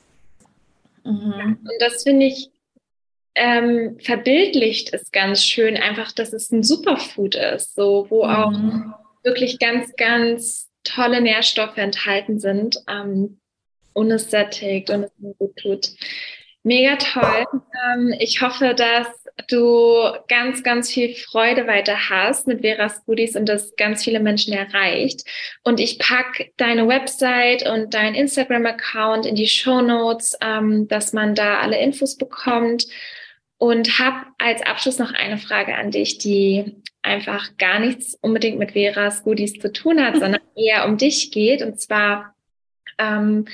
Mhm. 1.04 1.58
Und 1.60 1.80
das 1.80 2.02
finde 2.02 2.24
ich 2.24 2.50
ähm, 3.34 3.98
verbildlicht 4.00 4.90
ist 4.90 5.12
ganz 5.12 5.44
schön, 5.44 5.76
einfach, 5.76 6.10
dass 6.12 6.32
es 6.32 6.50
ein 6.50 6.62
Superfood 6.62 7.34
ist, 7.34 7.74
so 7.74 8.06
wo 8.08 8.24
mhm. 8.24 8.30
auch 8.30 9.22
wirklich 9.22 9.58
ganz, 9.58 9.94
ganz 9.96 10.65
tolle 10.86 11.20
Nährstoffe 11.20 11.76
enthalten 11.76 12.38
sind 12.38 12.78
ähm, 12.88 13.38
und 13.92 14.10
es 14.10 14.30
sättigt 14.30 14.90
und 14.90 15.04
es 15.04 15.12
gut 15.38 15.56
tut. 15.56 15.90
Mega 16.62 16.96
toll. 16.96 17.46
Ähm, 17.94 18.12
ich 18.18 18.42
hoffe, 18.42 18.74
dass 18.74 19.06
du 19.48 19.98
ganz, 20.28 20.64
ganz 20.64 20.90
viel 20.90 21.14
Freude 21.14 21.68
weiter 21.68 22.10
hast 22.10 22.48
mit 22.48 22.62
Veras 22.62 23.04
Goodies 23.04 23.36
und 23.36 23.48
das 23.48 23.76
ganz 23.76 24.02
viele 24.02 24.18
Menschen 24.18 24.52
erreicht. 24.52 25.22
Und 25.62 25.78
ich 25.78 26.00
pack 26.00 26.50
deine 26.56 26.88
Website 26.88 27.68
und 27.68 27.94
dein 27.94 28.16
Instagram-Account 28.16 29.26
in 29.26 29.36
die 29.36 29.46
Show 29.46 29.80
Notes, 29.80 30.36
ähm, 30.40 30.88
dass 30.88 31.12
man 31.12 31.36
da 31.36 31.60
alle 31.60 31.78
Infos 31.78 32.16
bekommt. 32.16 32.86
Und 33.58 33.98
habe 33.98 34.26
als 34.38 34.60
Abschluss 34.62 34.98
noch 34.98 35.14
eine 35.14 35.38
Frage 35.38 35.76
an 35.76 35.90
dich, 35.90 36.18
die 36.18 36.82
einfach 37.06 37.56
gar 37.56 37.78
nichts 37.78 38.16
unbedingt 38.20 38.58
mit 38.58 38.72
Veras 38.72 39.22
Goodies 39.22 39.54
zu 39.54 39.72
tun 39.72 40.04
hat, 40.04 40.16
sondern 40.20 40.42
eher 40.54 40.86
um 40.86 40.96
dich 40.98 41.30
geht. 41.30 41.62
Und 41.62 41.80
zwar, 41.80 42.34
ähm, 42.98 43.46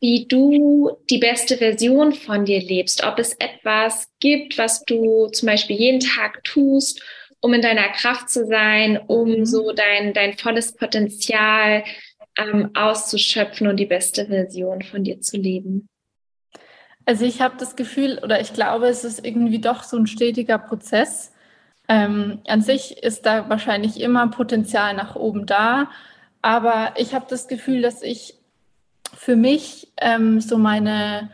wie 0.00 0.26
du 0.26 0.96
die 1.10 1.18
beste 1.18 1.56
Version 1.56 2.12
von 2.12 2.44
dir 2.44 2.60
lebst. 2.60 3.04
Ob 3.04 3.18
es 3.18 3.34
etwas 3.34 4.08
gibt, 4.20 4.58
was 4.58 4.84
du 4.84 5.28
zum 5.28 5.46
Beispiel 5.46 5.76
jeden 5.76 6.00
Tag 6.00 6.44
tust, 6.44 7.02
um 7.40 7.54
in 7.54 7.62
deiner 7.62 7.88
Kraft 7.88 8.28
zu 8.30 8.46
sein, 8.46 8.98
um 9.06 9.30
mhm. 9.30 9.46
so 9.46 9.72
dein, 9.72 10.12
dein 10.12 10.34
volles 10.34 10.74
Potenzial 10.74 11.84
ähm, 12.36 12.70
auszuschöpfen 12.74 13.66
und 13.66 13.78
die 13.78 13.86
beste 13.86 14.26
Version 14.26 14.82
von 14.82 15.04
dir 15.04 15.20
zu 15.20 15.36
leben. 15.36 15.88
Also 17.06 17.24
ich 17.24 17.40
habe 17.40 17.56
das 17.58 17.76
Gefühl 17.76 18.18
oder 18.22 18.40
ich 18.40 18.52
glaube, 18.52 18.88
es 18.88 19.04
ist 19.04 19.24
irgendwie 19.24 19.60
doch 19.60 19.84
so 19.84 19.96
ein 19.96 20.08
stetiger 20.08 20.58
Prozess. 20.58 21.32
Ähm, 21.88 22.40
an 22.46 22.62
sich 22.62 23.02
ist 23.02 23.26
da 23.26 23.48
wahrscheinlich 23.48 24.00
immer 24.00 24.28
Potenzial 24.28 24.94
nach 24.94 25.14
oben 25.14 25.46
da, 25.46 25.88
aber 26.42 26.94
ich 26.96 27.14
habe 27.14 27.26
das 27.28 27.48
Gefühl, 27.48 27.82
dass 27.82 28.02
ich 28.02 28.34
für 29.14 29.36
mich 29.36 29.88
ähm, 29.98 30.40
so 30.40 30.58
meine, 30.58 31.30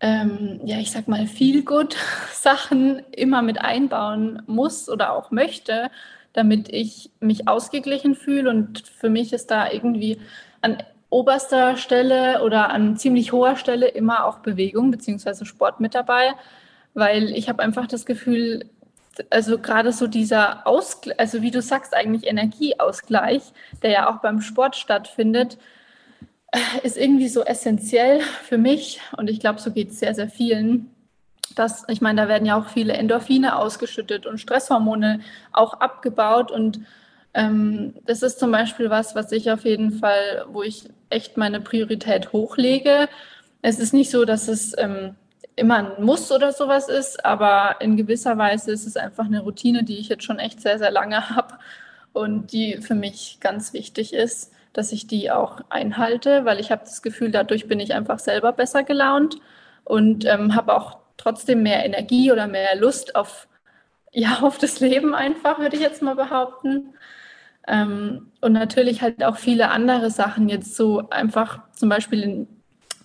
ähm, 0.00 0.60
ja, 0.64 0.78
ich 0.78 0.90
sag 0.90 1.08
mal, 1.08 1.26
Feel-Good-Sachen 1.26 3.02
immer 3.12 3.42
mit 3.42 3.60
einbauen 3.60 4.42
muss 4.46 4.88
oder 4.88 5.12
auch 5.12 5.30
möchte, 5.30 5.90
damit 6.32 6.68
ich 6.68 7.10
mich 7.20 7.48
ausgeglichen 7.48 8.14
fühle. 8.14 8.50
Und 8.50 8.86
für 8.86 9.08
mich 9.08 9.32
ist 9.32 9.50
da 9.50 9.70
irgendwie 9.70 10.18
an 10.60 10.82
oberster 11.10 11.76
Stelle 11.76 12.42
oder 12.42 12.70
an 12.70 12.96
ziemlich 12.96 13.32
hoher 13.32 13.56
Stelle 13.56 13.88
immer 13.88 14.24
auch 14.24 14.40
Bewegung 14.40 14.90
bzw. 14.90 15.44
Sport 15.44 15.80
mit 15.80 15.94
dabei, 15.94 16.34
weil 16.94 17.30
ich 17.30 17.48
habe 17.48 17.62
einfach 17.62 17.86
das 17.86 18.04
Gefühl, 18.04 18.68
also 19.30 19.58
gerade 19.58 19.92
so 19.92 20.06
dieser 20.06 20.66
Ausgleich, 20.66 21.18
also 21.18 21.42
wie 21.42 21.50
du 21.50 21.62
sagst, 21.62 21.94
eigentlich 21.94 22.26
Energieausgleich, 22.26 23.42
der 23.82 23.90
ja 23.90 24.10
auch 24.10 24.20
beim 24.20 24.40
Sport 24.40 24.76
stattfindet, 24.76 25.58
äh, 26.52 26.58
ist 26.82 26.96
irgendwie 26.96 27.28
so 27.28 27.44
essentiell 27.44 28.20
für 28.20 28.58
mich 28.58 29.00
und 29.16 29.28
ich 29.30 29.40
glaube, 29.40 29.60
so 29.60 29.70
geht 29.70 29.90
es 29.90 30.00
sehr, 30.00 30.14
sehr 30.14 30.28
vielen. 30.28 30.90
Dass, 31.54 31.84
ich 31.88 32.00
meine, 32.00 32.22
da 32.22 32.28
werden 32.28 32.46
ja 32.46 32.58
auch 32.58 32.68
viele 32.68 32.92
Endorphine 32.92 33.56
ausgeschüttet 33.56 34.26
und 34.26 34.38
Stresshormone 34.38 35.20
auch 35.52 35.74
abgebaut 35.74 36.50
und 36.50 36.80
ähm, 37.34 37.94
das 38.04 38.22
ist 38.22 38.38
zum 38.38 38.52
Beispiel 38.52 38.90
was, 38.90 39.14
was 39.14 39.32
ich 39.32 39.50
auf 39.50 39.64
jeden 39.64 39.92
Fall, 39.92 40.46
wo 40.48 40.62
ich 40.62 40.88
echt 41.10 41.36
meine 41.36 41.60
Priorität 41.60 42.32
hochlege. 42.32 43.08
Es 43.62 43.78
ist 43.78 43.92
nicht 43.92 44.10
so, 44.10 44.24
dass 44.24 44.48
es 44.48 44.76
ähm, 44.78 45.14
immer 45.58 45.76
ein 45.76 46.04
Muss 46.04 46.30
oder 46.32 46.52
sowas 46.52 46.88
ist, 46.88 47.24
aber 47.24 47.76
in 47.80 47.96
gewisser 47.96 48.38
Weise 48.38 48.72
ist 48.72 48.86
es 48.86 48.96
einfach 48.96 49.26
eine 49.26 49.40
Routine, 49.40 49.84
die 49.84 49.98
ich 49.98 50.08
jetzt 50.08 50.24
schon 50.24 50.38
echt 50.38 50.60
sehr, 50.60 50.78
sehr 50.78 50.90
lange 50.90 51.30
habe 51.36 51.58
und 52.12 52.52
die 52.52 52.78
für 52.78 52.94
mich 52.94 53.38
ganz 53.40 53.72
wichtig 53.72 54.12
ist, 54.12 54.52
dass 54.72 54.92
ich 54.92 55.06
die 55.06 55.30
auch 55.30 55.60
einhalte, 55.70 56.44
weil 56.44 56.60
ich 56.60 56.70
habe 56.70 56.82
das 56.84 57.02
Gefühl, 57.02 57.30
dadurch 57.30 57.68
bin 57.68 57.80
ich 57.80 57.94
einfach 57.94 58.18
selber 58.18 58.52
besser 58.52 58.82
gelaunt 58.84 59.38
und 59.84 60.24
ähm, 60.24 60.54
habe 60.54 60.74
auch 60.74 60.98
trotzdem 61.16 61.62
mehr 61.62 61.84
Energie 61.84 62.32
oder 62.32 62.46
mehr 62.46 62.76
Lust 62.76 63.16
auf, 63.16 63.48
ja, 64.12 64.40
auf 64.42 64.58
das 64.58 64.80
Leben 64.80 65.14
einfach, 65.14 65.58
würde 65.58 65.76
ich 65.76 65.82
jetzt 65.82 66.02
mal 66.02 66.14
behaupten. 66.14 66.94
Ähm, 67.66 68.32
und 68.40 68.52
natürlich 68.52 69.02
halt 69.02 69.22
auch 69.24 69.36
viele 69.36 69.70
andere 69.70 70.10
Sachen 70.10 70.48
jetzt 70.48 70.76
so 70.76 71.10
einfach 71.10 71.60
zum 71.72 71.88
Beispiel 71.88 72.22
in 72.22 72.57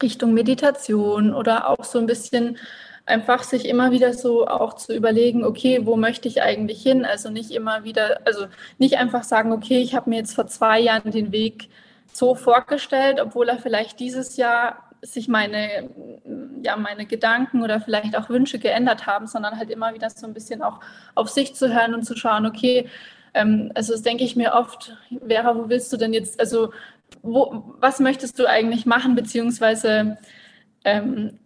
Richtung 0.03 0.33
Meditation 0.33 1.33
oder 1.33 1.69
auch 1.69 1.83
so 1.83 1.97
ein 1.97 2.05
bisschen 2.05 2.57
einfach 3.05 3.43
sich 3.43 3.67
immer 3.67 3.91
wieder 3.91 4.13
so 4.13 4.47
auch 4.47 4.75
zu 4.75 4.95
überlegen, 4.95 5.43
okay, 5.43 5.81
wo 5.83 5.95
möchte 5.95 6.27
ich 6.27 6.41
eigentlich 6.41 6.81
hin? 6.81 7.05
Also 7.05 7.29
nicht 7.29 7.51
immer 7.51 7.83
wieder, 7.83 8.19
also 8.25 8.45
nicht 8.77 8.97
einfach 8.97 9.23
sagen, 9.23 9.51
okay, 9.51 9.79
ich 9.81 9.95
habe 9.95 10.09
mir 10.09 10.17
jetzt 10.17 10.35
vor 10.35 10.47
zwei 10.47 10.79
Jahren 10.79 11.11
den 11.11 11.31
Weg 11.31 11.69
so 12.13 12.35
vorgestellt, 12.35 13.19
obwohl 13.19 13.49
er 13.49 13.57
vielleicht 13.57 13.99
dieses 13.99 14.37
Jahr 14.37 14.89
sich 15.01 15.27
meine, 15.27 15.89
ja, 16.61 16.77
meine 16.77 17.05
Gedanken 17.05 17.61
oder 17.61 17.81
vielleicht 17.81 18.15
auch 18.15 18.29
Wünsche 18.29 18.57
geändert 18.57 19.05
haben, 19.05 19.27
sondern 19.27 19.57
halt 19.57 19.69
immer 19.69 19.93
wieder 19.93 20.09
so 20.09 20.25
ein 20.25 20.33
bisschen 20.33 20.61
auch 20.61 20.79
auf 21.15 21.29
sich 21.29 21.55
zu 21.55 21.73
hören 21.73 21.93
und 21.93 22.03
zu 22.03 22.15
schauen, 22.15 22.45
okay, 22.45 22.89
ähm, 23.33 23.71
also 23.75 23.93
das 23.93 24.01
denke 24.01 24.23
ich 24.23 24.35
mir 24.35 24.53
oft, 24.53 24.95
Vera, 25.27 25.57
wo 25.57 25.67
willst 25.67 25.91
du 25.91 25.97
denn 25.97 26.13
jetzt, 26.13 26.39
also 26.39 26.71
wo, 27.21 27.75
was 27.79 27.99
möchtest 27.99 28.39
du 28.39 28.45
eigentlich 28.47 28.85
machen, 28.85 29.15
beziehungsweise 29.15 30.17
ähm, 30.83 31.39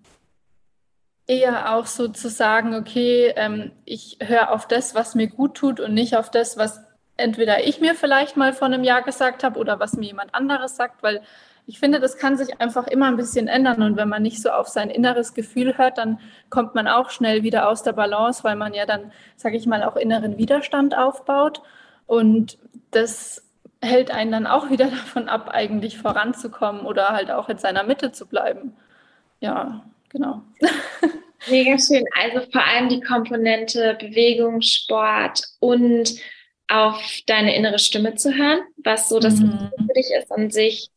eher 1.27 1.73
auch 1.73 1.85
so 1.85 2.07
zu 2.07 2.29
sagen, 2.29 2.73
okay, 2.73 3.33
ähm, 3.35 3.71
ich 3.85 4.17
höre 4.21 4.51
auf 4.51 4.67
das, 4.67 4.95
was 4.95 5.15
mir 5.15 5.27
gut 5.27 5.55
tut 5.55 5.79
und 5.79 5.93
nicht 5.93 6.15
auf 6.15 6.31
das, 6.31 6.57
was 6.57 6.81
entweder 7.17 7.65
ich 7.67 7.81
mir 7.81 7.95
vielleicht 7.95 8.37
mal 8.37 8.53
vor 8.53 8.67
einem 8.67 8.83
Jahr 8.83 9.01
gesagt 9.01 9.43
habe 9.43 9.59
oder 9.59 9.79
was 9.79 9.93
mir 9.93 10.05
jemand 10.05 10.33
anderes 10.33 10.75
sagt, 10.75 11.03
weil 11.03 11.21
ich 11.69 11.79
finde, 11.79 11.99
das 11.99 12.17
kann 12.17 12.37
sich 12.37 12.61
einfach 12.61 12.87
immer 12.87 13.07
ein 13.07 13.17
bisschen 13.17 13.49
ändern. 13.49 13.83
Und 13.83 13.97
wenn 13.97 14.07
man 14.07 14.21
nicht 14.21 14.41
so 14.41 14.51
auf 14.51 14.69
sein 14.69 14.89
inneres 14.89 15.33
Gefühl 15.33 15.77
hört, 15.77 15.97
dann 15.97 16.19
kommt 16.49 16.75
man 16.75 16.87
auch 16.87 17.09
schnell 17.09 17.43
wieder 17.43 17.67
aus 17.67 17.83
der 17.83 17.91
Balance, 17.91 18.45
weil 18.45 18.55
man 18.55 18.73
ja 18.73 18.85
dann, 18.85 19.11
sage 19.35 19.57
ich 19.57 19.65
mal, 19.65 19.83
auch 19.83 19.97
inneren 19.97 20.37
Widerstand 20.37 20.97
aufbaut. 20.97 21.61
Und 22.05 22.57
das 22.91 23.43
hält 23.87 24.11
einen 24.11 24.31
dann 24.31 24.47
auch 24.47 24.69
wieder 24.69 24.85
davon 24.91 25.29
ab, 25.29 25.49
eigentlich 25.51 25.97
voranzukommen 25.97 26.85
oder 26.85 27.09
halt 27.09 27.31
auch 27.31 27.49
in 27.49 27.57
seiner 27.57 27.83
Mitte 27.83 28.11
zu 28.11 28.27
bleiben. 28.27 28.75
Ja, 29.39 29.85
genau. 30.09 30.43
Mega 31.49 31.77
schön. 31.77 32.05
Also 32.19 32.49
vor 32.51 32.63
allem 32.63 32.89
die 32.89 33.01
Komponente 33.01 33.95
Bewegung, 33.99 34.61
Sport 34.61 35.43
und 35.59 36.15
auf 36.67 37.19
deine 37.25 37.55
innere 37.55 37.79
Stimme 37.79 38.15
zu 38.15 38.35
hören, 38.35 38.59
was 38.77 39.09
so 39.09 39.19
das 39.19 39.39
mhm. 39.39 39.71
für 39.77 39.93
dich 39.93 40.07
ist 40.17 40.31
und 40.31 40.53
sich 40.53 40.89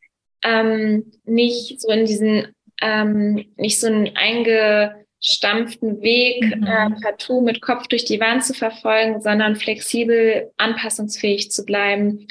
ähm, 0.43 1.13
nicht 1.25 1.81
so 1.81 1.91
in 1.91 2.07
diesen, 2.07 2.49
ähm, 2.81 3.47
nicht 3.57 3.79
so 3.79 3.87
einen 3.87 4.17
eingestampften 4.17 6.01
Weg 6.01 6.43
mhm. 6.57 6.67
äh, 6.67 6.91
partout 7.03 7.43
mit 7.43 7.61
Kopf 7.61 7.87
durch 7.87 8.05
die 8.05 8.21
Wand 8.21 8.45
zu 8.45 8.55
verfolgen, 8.55 9.21
sondern 9.21 9.57
flexibel, 9.57 10.51
anpassungsfähig 10.57 11.53
zu 11.53 11.65
bleiben. 11.65 12.27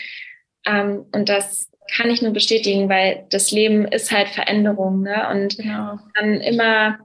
Ähm, 0.65 1.05
und 1.13 1.29
das 1.29 1.69
kann 1.95 2.09
ich 2.09 2.21
nur 2.21 2.31
bestätigen, 2.31 2.89
weil 2.89 3.25
das 3.29 3.51
Leben 3.51 3.85
ist 3.85 4.11
halt 4.11 4.29
Veränderung, 4.29 5.01
ne? 5.01 5.27
Und 5.31 5.57
genau. 5.57 5.99
kann 6.13 6.41
immer 6.41 6.99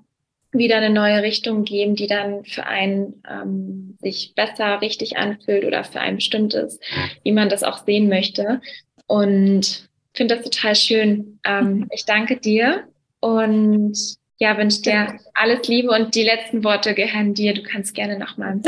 wieder 0.53 0.77
eine 0.77 0.91
neue 0.91 1.23
Richtung 1.23 1.65
geben, 1.65 1.97
die 1.97 2.07
dann 2.07 2.45
für 2.45 2.65
einen 2.65 3.23
ähm, 3.29 3.97
sich 4.01 4.35
besser 4.35 4.81
richtig 4.81 5.17
anfühlt 5.17 5.65
oder 5.65 5.85
für 5.85 6.01
ein 6.01 6.17
bestimmtes, 6.17 6.79
wie 7.25 7.33
man 7.33 7.49
das 7.49 7.65
auch 7.65 7.85
sehen 7.85 8.09
möchte. 8.09 8.61
Und 9.07 9.89
finde 10.15 10.37
das 10.37 10.45
total 10.45 10.77
schön. 10.77 11.41
Ähm, 11.45 11.79
mhm. 11.79 11.89
ich 11.93 12.05
danke 12.05 12.37
dir 12.37 12.85
und 13.21 13.97
ja, 14.39 14.57
wünsche 14.59 14.83
dir 14.83 15.19
alles 15.35 15.67
Liebe 15.69 15.91
und 15.91 16.15
die 16.15 16.25
letzten 16.25 16.65
Worte 16.65 16.95
gehören 16.95 17.35
dir. 17.35 17.55
Du 17.55 17.63
kannst 17.63 17.95
gerne 17.95 18.19
nochmal. 18.19 18.61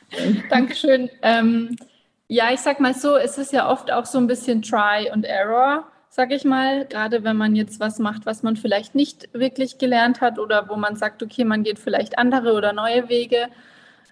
Dankeschön. 0.50 1.10
Ähm, 1.22 1.76
ja, 2.28 2.52
ich 2.52 2.60
sag 2.60 2.80
mal 2.80 2.94
so, 2.94 3.16
es 3.16 3.38
ist 3.38 3.52
ja 3.52 3.70
oft 3.70 3.92
auch 3.92 4.06
so 4.06 4.18
ein 4.18 4.26
bisschen 4.26 4.62
Try 4.62 5.10
and 5.10 5.24
Error, 5.24 5.86
sag 6.08 6.32
ich 6.32 6.44
mal. 6.44 6.86
Gerade 6.86 7.24
wenn 7.24 7.36
man 7.36 7.54
jetzt 7.54 7.80
was 7.80 7.98
macht, 7.98 8.26
was 8.26 8.42
man 8.42 8.56
vielleicht 8.56 8.94
nicht 8.94 9.28
wirklich 9.32 9.78
gelernt 9.78 10.20
hat 10.20 10.38
oder 10.38 10.68
wo 10.68 10.76
man 10.76 10.96
sagt, 10.96 11.22
okay, 11.22 11.44
man 11.44 11.64
geht 11.64 11.78
vielleicht 11.78 12.18
andere 12.18 12.54
oder 12.54 12.72
neue 12.72 13.08
Wege. 13.08 13.48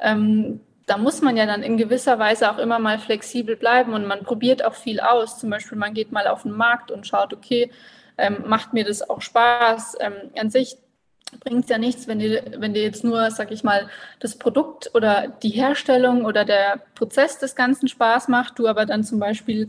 Ähm, 0.00 0.60
da 0.86 0.98
muss 0.98 1.22
man 1.22 1.36
ja 1.36 1.46
dann 1.46 1.62
in 1.62 1.76
gewisser 1.76 2.18
Weise 2.18 2.50
auch 2.50 2.58
immer 2.58 2.78
mal 2.78 2.98
flexibel 2.98 3.56
bleiben 3.56 3.94
und 3.94 4.06
man 4.06 4.24
probiert 4.24 4.64
auch 4.64 4.74
viel 4.74 5.00
aus. 5.00 5.38
Zum 5.38 5.50
Beispiel, 5.50 5.78
man 5.78 5.94
geht 5.94 6.12
mal 6.12 6.26
auf 6.26 6.42
den 6.42 6.52
Markt 6.52 6.90
und 6.90 7.06
schaut, 7.06 7.32
okay, 7.32 7.70
ähm, 8.18 8.44
macht 8.46 8.72
mir 8.72 8.84
das 8.84 9.08
auch 9.08 9.22
Spaß? 9.22 9.96
Ähm, 10.00 10.14
an 10.36 10.50
sich 10.50 10.76
bringt 11.40 11.64
es 11.64 11.70
ja 11.70 11.78
nichts, 11.78 12.06
wenn 12.06 12.18
dir, 12.18 12.42
wenn 12.58 12.74
jetzt 12.74 13.04
nur, 13.04 13.30
sag 13.30 13.50
ich 13.50 13.64
mal, 13.64 13.88
das 14.20 14.36
Produkt 14.36 14.90
oder 14.94 15.28
die 15.42 15.50
Herstellung 15.50 16.24
oder 16.24 16.44
der 16.44 16.80
Prozess 16.94 17.38
des 17.38 17.54
Ganzen 17.54 17.88
Spaß 17.88 18.28
macht, 18.28 18.58
du 18.58 18.68
aber 18.68 18.86
dann 18.86 19.04
zum 19.04 19.18
Beispiel 19.18 19.68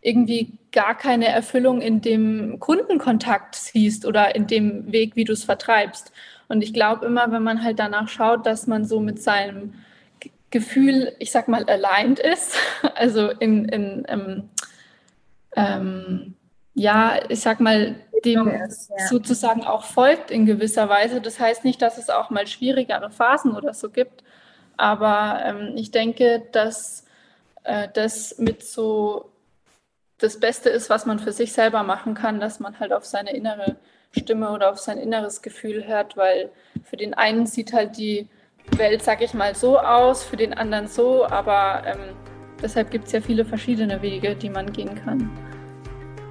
irgendwie 0.00 0.52
gar 0.72 0.96
keine 0.96 1.26
Erfüllung 1.26 1.80
in 1.80 2.00
dem 2.00 2.60
Kundenkontakt 2.60 3.54
siehst 3.54 4.06
oder 4.06 4.34
in 4.34 4.46
dem 4.46 4.92
Weg, 4.92 5.16
wie 5.16 5.24
du 5.24 5.32
es 5.32 5.44
vertreibst. 5.44 6.12
Und 6.48 6.62
ich 6.62 6.72
glaube 6.72 7.06
immer, 7.06 7.32
wenn 7.32 7.42
man 7.42 7.62
halt 7.62 7.78
danach 7.78 8.08
schaut, 8.08 8.46
dass 8.46 8.66
man 8.66 8.84
so 8.84 9.00
mit 9.00 9.22
seinem 9.22 9.74
Gefühl, 10.50 11.12
ich 11.18 11.32
sag 11.32 11.48
mal, 11.48 11.64
aligned 11.64 12.20
ist, 12.20 12.56
also 12.94 13.30
in, 13.30 13.68
in 13.68 14.04
ähm, 14.08 14.48
ähm, 15.56 16.34
ja, 16.74 17.18
ich 17.28 17.40
sag 17.40 17.58
mal, 17.58 17.96
dem 18.24 18.48
ja. 18.48 18.68
sozusagen 19.08 19.64
auch 19.64 19.84
folgt 19.84 20.30
in 20.30 20.46
gewisser 20.46 20.88
Weise. 20.88 21.20
Das 21.20 21.38
heißt 21.38 21.64
nicht, 21.64 21.82
dass 21.82 21.98
es 21.98 22.10
auch 22.10 22.30
mal 22.30 22.46
schwierigere 22.46 23.10
Phasen 23.10 23.52
oder 23.56 23.74
so 23.74 23.90
gibt, 23.90 24.24
aber 24.76 25.40
ähm, 25.44 25.72
ich 25.76 25.90
denke, 25.90 26.42
dass 26.52 27.04
äh, 27.64 27.88
das 27.92 28.38
mit 28.38 28.62
so 28.62 29.30
das 30.18 30.40
Beste 30.40 30.70
ist, 30.70 30.88
was 30.88 31.04
man 31.06 31.18
für 31.18 31.32
sich 31.32 31.52
selber 31.52 31.82
machen 31.82 32.14
kann, 32.14 32.40
dass 32.40 32.60
man 32.60 32.78
halt 32.80 32.92
auf 32.92 33.04
seine 33.04 33.34
innere 33.34 33.76
Stimme 34.12 34.50
oder 34.50 34.70
auf 34.70 34.78
sein 34.78 34.98
inneres 34.98 35.42
Gefühl 35.42 35.86
hört, 35.86 36.16
weil 36.16 36.50
für 36.84 36.96
den 36.96 37.12
einen 37.14 37.46
sieht 37.46 37.72
halt 37.72 37.98
die 37.98 38.28
Welt, 38.76 39.02
sag 39.02 39.20
ich 39.20 39.34
mal, 39.34 39.54
so 39.54 39.78
aus, 39.78 40.24
für 40.24 40.36
den 40.36 40.54
anderen 40.54 40.88
so, 40.88 41.26
aber 41.26 41.82
ähm, 41.86 42.16
deshalb 42.62 42.90
gibt 42.90 43.06
es 43.06 43.12
ja 43.12 43.20
viele 43.20 43.44
verschiedene 43.44 44.00
Wege, 44.00 44.34
die 44.34 44.50
man 44.50 44.72
gehen 44.72 44.94
kann. 45.04 45.30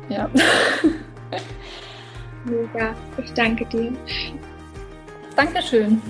Ja. 0.10 0.30
Mega. 2.45 2.95
Ich 3.17 3.32
danke 3.34 3.65
dir. 3.65 3.93
Dankeschön. 5.36 6.01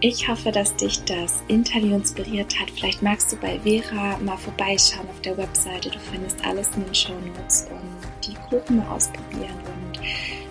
Ich 0.00 0.28
hoffe, 0.28 0.52
dass 0.52 0.76
dich 0.76 1.02
das 1.04 1.42
Interview 1.48 1.96
inspiriert 1.96 2.60
hat. 2.60 2.70
Vielleicht 2.70 3.02
magst 3.02 3.32
du 3.32 3.36
bei 3.36 3.58
Vera 3.58 4.16
mal 4.18 4.36
vorbeischauen 4.36 5.08
auf 5.08 5.20
der 5.22 5.36
Webseite. 5.36 5.90
Du 5.90 5.98
findest 5.98 6.44
alles 6.46 6.70
in 6.76 6.84
den 6.84 6.94
Show 6.94 7.14
Notes 7.14 7.66
und 7.68 8.24
die 8.24 8.34
Gruppen 8.48 8.76
mal 8.76 8.86
ausprobieren. 8.94 9.56
Und 9.66 9.98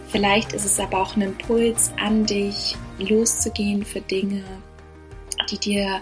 vielleicht 0.09 0.51
ist 0.51 0.65
es 0.65 0.77
aber 0.81 1.01
auch 1.01 1.15
ein 1.15 1.21
Impuls 1.21 1.93
an 1.97 2.25
dich, 2.25 2.75
loszugehen 2.99 3.85
für 3.85 4.01
Dinge, 4.01 4.43
die 5.49 5.59
dir 5.59 6.01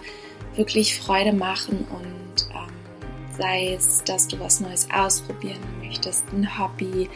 wirklich 0.56 0.98
Freude 0.98 1.32
machen 1.32 1.86
und 1.90 2.45
sei 3.38 3.74
es, 3.74 4.02
dass 4.04 4.28
du 4.28 4.38
was 4.40 4.60
Neues 4.60 4.88
ausprobieren 4.92 5.60
möchtest, 5.82 6.24
ein 6.32 6.58
Hobby, 6.58 7.08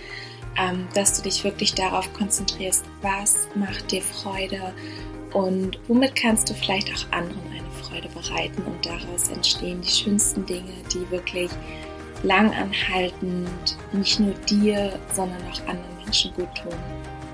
ähm, 0.59 0.87
dass 0.95 1.17
du 1.17 1.23
dich 1.23 1.45
wirklich 1.45 1.75
darauf 1.75 2.13
konzentrierst, 2.15 2.85
was 3.03 3.49
macht 3.55 3.91
dir 3.91 4.03
Freude 4.03 4.73
und 5.33 5.79
womit 5.89 6.17
kannst 6.17 6.51
du 6.51 6.55
vielleicht 6.55 6.91
auch 6.93 7.13
anderen 7.13 7.43
eine 7.53 7.71
Freude 7.83 8.09
bereiten 8.09 8.63
und 8.63 8.85
daraus 8.85 9.29
entstehen 9.29 9.81
die 9.81 9.89
schönsten 9.89 10.45
Dinge, 10.47 10.73
die 10.93 11.09
wirklich 11.11 11.51
lang 12.23 12.53
anhaltend 12.55 13.77
nicht 13.93 14.21
nur 14.21 14.35
dir, 14.49 14.99
sondern 15.13 15.41
auch 15.51 15.61
anderen 15.69 15.97
Menschen 16.05 16.33
gut 16.35 16.55
tun. 16.55 16.75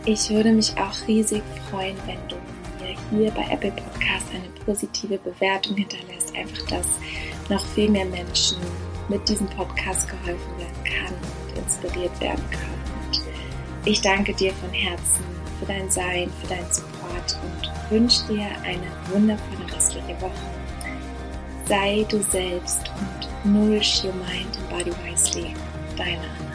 Ich 0.05 0.31
würde 0.31 0.53
mich 0.53 0.73
auch 0.79 1.09
riesig 1.09 1.43
freuen, 1.71 1.97
wenn 2.07 2.29
du 2.29 2.37
mir 2.81 2.97
hier 3.11 3.31
bei 3.33 3.43
Apple 3.51 3.73
Podcast 3.73 4.27
eine 4.33 4.49
positive 4.65 5.19
Bewertung 5.19 5.77
hinterlässt, 5.77 6.35
einfach 6.37 6.65
dass 6.67 6.87
noch 7.51 7.65
viel 7.65 7.91
mehr 7.91 8.07
Menschen 8.07 8.59
mit 9.09 9.29
diesem 9.29 9.47
Podcast 9.49 10.09
geholfen 10.09 10.59
werden 10.59 10.85
kann 10.85 11.15
und 11.15 11.59
inspiriert 11.59 12.21
werden 12.21 12.45
kann. 12.51 13.07
Und 13.07 13.23
ich 13.85 14.01
danke 14.01 14.35
dir 14.35 14.53
von 14.55 14.71
Herzen 14.71 15.25
für 15.59 15.67
dein 15.67 15.91
Sein, 15.91 16.31
für 16.41 16.49
deinen 16.49 16.71
Support 16.71 17.39
und 17.43 17.91
wünsche 17.91 18.27
dir 18.27 18.47
eine 18.65 18.87
wundervolle 19.11 19.75
restliche 19.75 20.21
Woche. 20.21 20.33
Sei 21.67 22.05
du 22.09 22.23
selbst 22.23 22.91
und 22.99 23.53
nourish 23.53 24.05
your 24.05 24.13
mind 24.15 24.57
and 24.57 24.71
body 24.71 24.93
wisely. 25.05 25.55
Deine 25.97 26.21
Anna. 26.39 26.46